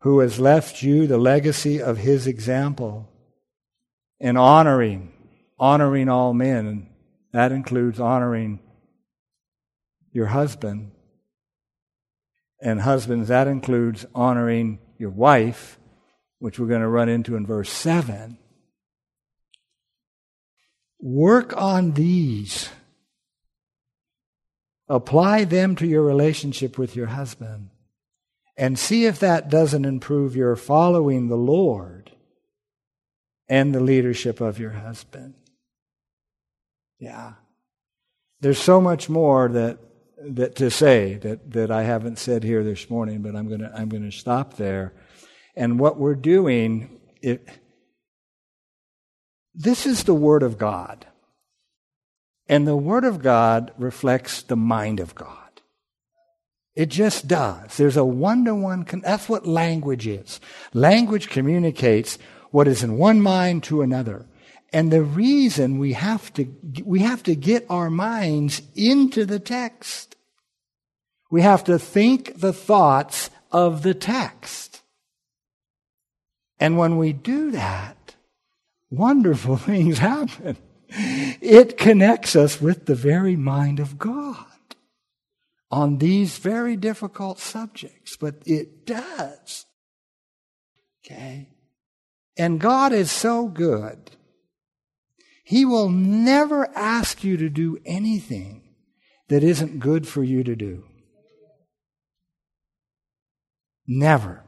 who 0.00 0.20
has 0.20 0.38
left 0.38 0.82
you 0.82 1.06
the 1.06 1.18
legacy 1.18 1.80
of 1.80 1.98
his 1.98 2.26
example 2.26 3.08
in 4.20 4.36
honoring, 4.36 5.12
honoring 5.58 6.08
all 6.08 6.34
men. 6.34 6.88
That 7.32 7.52
includes 7.52 8.00
honoring 8.00 8.60
your 10.12 10.26
husband. 10.26 10.92
And 12.60 12.80
husbands, 12.80 13.28
that 13.28 13.48
includes 13.48 14.06
honoring 14.14 14.78
your 14.98 15.10
wife, 15.10 15.78
which 16.38 16.58
we're 16.58 16.68
going 16.68 16.80
to 16.80 16.88
run 16.88 17.08
into 17.08 17.36
in 17.36 17.46
verse 17.46 17.70
7. 17.70 18.38
Work 21.00 21.54
on 21.56 21.92
these. 21.92 22.70
Apply 24.88 25.44
them 25.44 25.76
to 25.76 25.86
your 25.86 26.02
relationship 26.02 26.78
with 26.78 26.96
your 26.96 27.06
husband. 27.06 27.70
And 28.56 28.78
see 28.78 29.04
if 29.04 29.18
that 29.20 29.50
doesn't 29.50 29.84
improve 29.84 30.34
your 30.34 30.56
following 30.56 31.28
the 31.28 31.36
Lord 31.36 32.12
and 33.48 33.74
the 33.74 33.80
leadership 33.80 34.40
of 34.40 34.58
your 34.58 34.70
husband. 34.70 35.34
Yeah. 36.98 37.34
There's 38.40 38.60
so 38.60 38.80
much 38.80 39.08
more 39.08 39.48
that 39.48 39.78
that 40.18 40.56
to 40.56 40.70
say 40.70 41.14
that, 41.14 41.52
that 41.52 41.70
I 41.70 41.82
haven't 41.82 42.18
said 42.18 42.42
here 42.42 42.64
this 42.64 42.88
morning, 42.88 43.22
but 43.22 43.36
I'm 43.36 43.48
gonna 43.48 43.70
I'm 43.74 43.88
gonna 43.88 44.12
stop 44.12 44.56
there. 44.56 44.92
And 45.54 45.78
what 45.78 45.98
we're 45.98 46.14
doing, 46.14 47.00
it, 47.22 47.46
this 49.54 49.86
is 49.86 50.04
the 50.04 50.14
Word 50.14 50.42
of 50.42 50.58
God. 50.58 51.06
And 52.48 52.66
the 52.66 52.76
Word 52.76 53.04
of 53.04 53.22
God 53.22 53.72
reflects 53.78 54.42
the 54.42 54.56
mind 54.56 55.00
of 55.00 55.14
God. 55.14 55.45
It 56.76 56.90
just 56.90 57.26
does. 57.26 57.78
There's 57.78 57.96
a 57.96 58.04
one 58.04 58.44
to 58.44 58.54
one, 58.54 58.86
that's 59.02 59.30
what 59.30 59.46
language 59.46 60.06
is. 60.06 60.40
Language 60.74 61.30
communicates 61.30 62.18
what 62.50 62.68
is 62.68 62.82
in 62.82 62.98
one 62.98 63.22
mind 63.22 63.62
to 63.64 63.80
another. 63.80 64.26
And 64.74 64.92
the 64.92 65.02
reason 65.02 65.78
we 65.78 65.94
have 65.94 66.32
to, 66.34 66.54
we 66.84 67.00
have 67.00 67.22
to 67.22 67.34
get 67.34 67.64
our 67.70 67.88
minds 67.88 68.60
into 68.74 69.24
the 69.24 69.38
text. 69.38 70.16
We 71.30 71.40
have 71.40 71.64
to 71.64 71.78
think 71.78 72.40
the 72.40 72.52
thoughts 72.52 73.30
of 73.50 73.82
the 73.82 73.94
text. 73.94 74.82
And 76.60 76.76
when 76.76 76.98
we 76.98 77.14
do 77.14 77.52
that, 77.52 78.16
wonderful 78.90 79.56
things 79.56 79.98
happen. 79.98 80.58
It 80.90 81.78
connects 81.78 82.36
us 82.36 82.60
with 82.60 82.84
the 82.84 82.94
very 82.94 83.34
mind 83.34 83.80
of 83.80 83.98
God 83.98 84.44
on 85.70 85.98
these 85.98 86.38
very 86.38 86.76
difficult 86.76 87.38
subjects, 87.38 88.16
but 88.16 88.36
it 88.46 88.86
does. 88.86 89.66
Okay? 91.04 91.48
And 92.36 92.60
God 92.60 92.92
is 92.92 93.10
so 93.10 93.48
good. 93.48 94.12
He 95.44 95.64
will 95.64 95.88
never 95.88 96.68
ask 96.76 97.24
you 97.24 97.36
to 97.36 97.48
do 97.48 97.78
anything 97.84 98.62
that 99.28 99.42
isn't 99.42 99.80
good 99.80 100.06
for 100.06 100.22
you 100.22 100.44
to 100.44 100.56
do. 100.56 100.84
Never. 103.86 104.44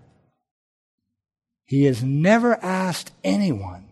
He 1.64 1.84
has 1.84 2.02
never 2.02 2.62
asked 2.64 3.12
anyone 3.22 3.88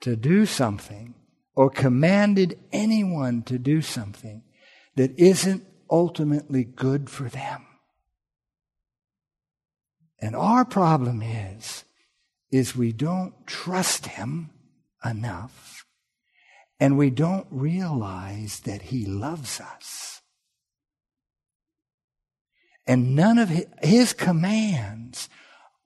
to 0.00 0.16
do 0.16 0.44
something 0.44 1.14
or 1.54 1.70
commanded 1.70 2.58
anyone 2.72 3.42
to 3.44 3.58
do 3.58 3.80
something 3.80 4.42
that 4.96 5.18
isn't 5.18 5.64
ultimately 5.92 6.64
good 6.64 7.08
for 7.08 7.28
them. 7.28 7.66
And 10.20 10.34
our 10.34 10.64
problem 10.64 11.22
is, 11.22 11.84
is 12.50 12.74
we 12.74 12.92
don't 12.92 13.46
trust 13.46 14.06
him 14.06 14.50
enough 15.04 15.84
and 16.80 16.98
we 16.98 17.10
don't 17.10 17.46
realize 17.50 18.60
that 18.60 18.82
he 18.82 19.06
loves 19.06 19.60
us. 19.60 20.20
And 22.86 23.14
none 23.14 23.38
of 23.38 23.48
his, 23.48 23.66
his 23.82 24.12
commands 24.12 25.28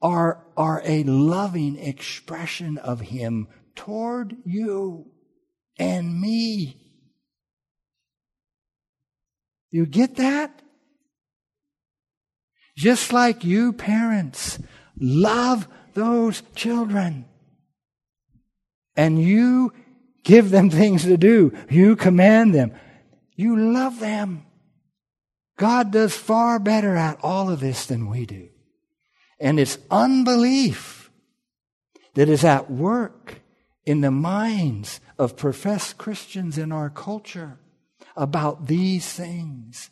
are, 0.02 0.44
are 0.56 0.82
a 0.84 1.02
loving 1.04 1.76
expression 1.78 2.78
of 2.78 3.00
Him 3.00 3.48
toward 3.74 4.36
you 4.44 5.06
and 5.78 6.20
me. 6.20 6.85
You 9.76 9.84
get 9.84 10.16
that? 10.16 10.62
Just 12.78 13.12
like 13.12 13.44
you 13.44 13.74
parents 13.74 14.58
love 14.98 15.68
those 15.92 16.42
children. 16.54 17.26
And 18.96 19.20
you 19.20 19.74
give 20.24 20.48
them 20.48 20.70
things 20.80 21.02
to 21.02 21.18
do. 21.18 21.52
You 21.68 21.94
command 21.94 22.54
them. 22.54 22.72
You 23.34 23.74
love 23.74 24.00
them. 24.00 24.46
God 25.58 25.90
does 25.90 26.16
far 26.16 26.58
better 26.58 26.96
at 26.96 27.18
all 27.22 27.50
of 27.50 27.60
this 27.60 27.84
than 27.84 28.08
we 28.08 28.24
do. 28.24 28.48
And 29.38 29.60
it's 29.60 29.76
unbelief 29.90 31.10
that 32.14 32.30
is 32.30 32.44
at 32.44 32.70
work 32.70 33.42
in 33.84 34.00
the 34.00 34.10
minds 34.10 35.00
of 35.18 35.36
professed 35.36 35.98
Christians 35.98 36.56
in 36.56 36.72
our 36.72 36.88
culture 36.88 37.58
about 38.16 38.66
these 38.66 39.12
things. 39.12 39.90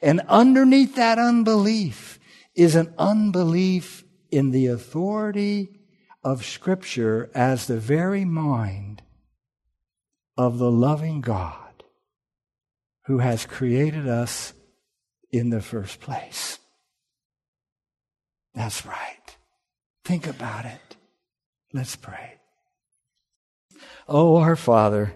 And 0.00 0.20
underneath 0.28 0.96
that 0.96 1.18
unbelief 1.18 2.18
is 2.54 2.76
an 2.76 2.94
unbelief 2.98 4.04
in 4.30 4.50
the 4.50 4.66
authority 4.66 5.80
of 6.22 6.44
Scripture 6.44 7.30
as 7.34 7.66
the 7.66 7.78
very 7.78 8.24
mind 8.24 9.02
of 10.36 10.58
the 10.58 10.70
loving 10.70 11.20
God 11.20 11.84
who 13.06 13.18
has 13.18 13.46
created 13.46 14.08
us 14.08 14.54
in 15.30 15.50
the 15.50 15.60
first 15.60 16.00
place. 16.00 16.58
That's 18.54 18.86
right. 18.86 19.36
Think 20.04 20.26
about 20.26 20.64
it. 20.64 20.96
Let's 21.72 21.96
pray. 21.96 22.34
Oh, 24.08 24.36
our 24.36 24.56
Father, 24.56 25.14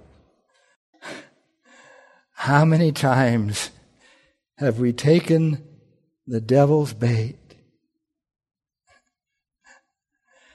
how 2.38 2.64
many 2.64 2.92
times 2.92 3.70
have 4.59 4.79
we 4.79 4.92
taken 4.92 5.61
the 6.24 6.40
devil's 6.40 6.92
bait? 6.92 7.37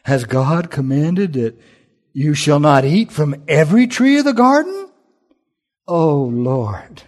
Has 0.05 0.23
God 0.23 0.71
commanded 0.71 1.33
that 1.33 1.59
you 2.13 2.35
shall 2.35 2.61
not 2.61 2.85
eat 2.85 3.11
from 3.11 3.43
every 3.49 3.85
tree 3.85 4.17
of 4.17 4.23
the 4.23 4.31
garden? 4.31 4.89
Oh, 5.85 6.23
Lord, 6.23 7.03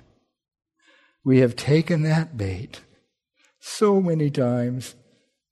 we 1.24 1.40
have 1.40 1.56
taken 1.56 2.04
that 2.04 2.36
bait 2.36 2.82
so 3.62 4.02
many 4.02 4.30
times. 4.30 4.94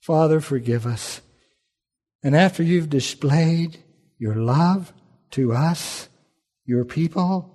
Father, 0.01 0.41
forgive 0.41 0.85
us. 0.85 1.21
And 2.23 2.35
after 2.35 2.61
you've 2.61 2.89
displayed 2.89 3.77
your 4.19 4.35
love 4.35 4.91
to 5.31 5.53
us, 5.53 6.09
your 6.65 6.83
people, 6.83 7.52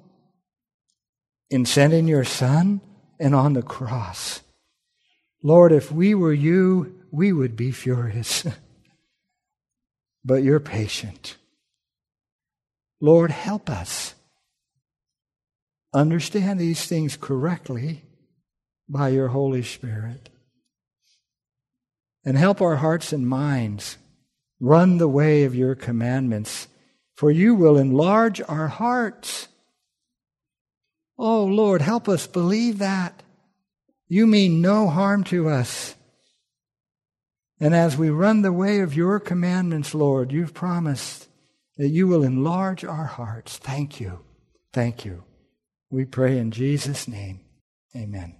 in 1.50 1.64
sending 1.64 2.06
your 2.06 2.24
Son 2.24 2.80
and 3.18 3.34
on 3.34 3.52
the 3.52 3.62
cross, 3.62 4.40
Lord, 5.42 5.72
if 5.72 5.90
we 5.92 6.14
were 6.14 6.32
you, 6.32 7.02
we 7.10 7.32
would 7.32 7.56
be 7.56 7.70
furious. 7.70 8.46
but 10.24 10.42
you're 10.42 10.60
patient. 10.60 11.36
Lord, 13.00 13.30
help 13.30 13.70
us 13.70 14.14
understand 15.94 16.58
these 16.60 16.84
things 16.86 17.16
correctly 17.16 18.02
by 18.88 19.08
your 19.08 19.28
Holy 19.28 19.62
Spirit 19.62 20.28
and 22.24 22.36
help 22.36 22.60
our 22.60 22.76
hearts 22.76 23.12
and 23.12 23.26
minds 23.26 23.96
run 24.60 24.98
the 24.98 25.08
way 25.08 25.44
of 25.44 25.54
your 25.54 25.74
commandments, 25.74 26.68
for 27.14 27.30
you 27.30 27.54
will 27.54 27.78
enlarge 27.78 28.42
our 28.48 28.68
hearts. 28.68 29.48
Oh 31.18 31.44
Lord, 31.44 31.82
help 31.82 32.08
us 32.08 32.26
believe 32.26 32.78
that. 32.78 33.22
You 34.06 34.26
mean 34.26 34.60
no 34.60 34.88
harm 34.88 35.24
to 35.24 35.48
us. 35.48 35.94
And 37.60 37.74
as 37.74 37.96
we 37.96 38.08
run 38.08 38.42
the 38.42 38.52
way 38.52 38.80
of 38.80 38.94
your 38.94 39.18
commandments, 39.18 39.94
Lord, 39.94 40.30
you've 40.32 40.54
promised 40.54 41.28
that 41.76 41.88
you 41.88 42.06
will 42.06 42.22
enlarge 42.22 42.84
our 42.84 43.04
hearts. 43.04 43.56
Thank 43.58 44.00
you. 44.00 44.20
Thank 44.72 45.04
you. 45.04 45.24
We 45.90 46.04
pray 46.04 46.38
in 46.38 46.50
Jesus' 46.52 47.08
name. 47.08 47.40
Amen. 47.96 48.37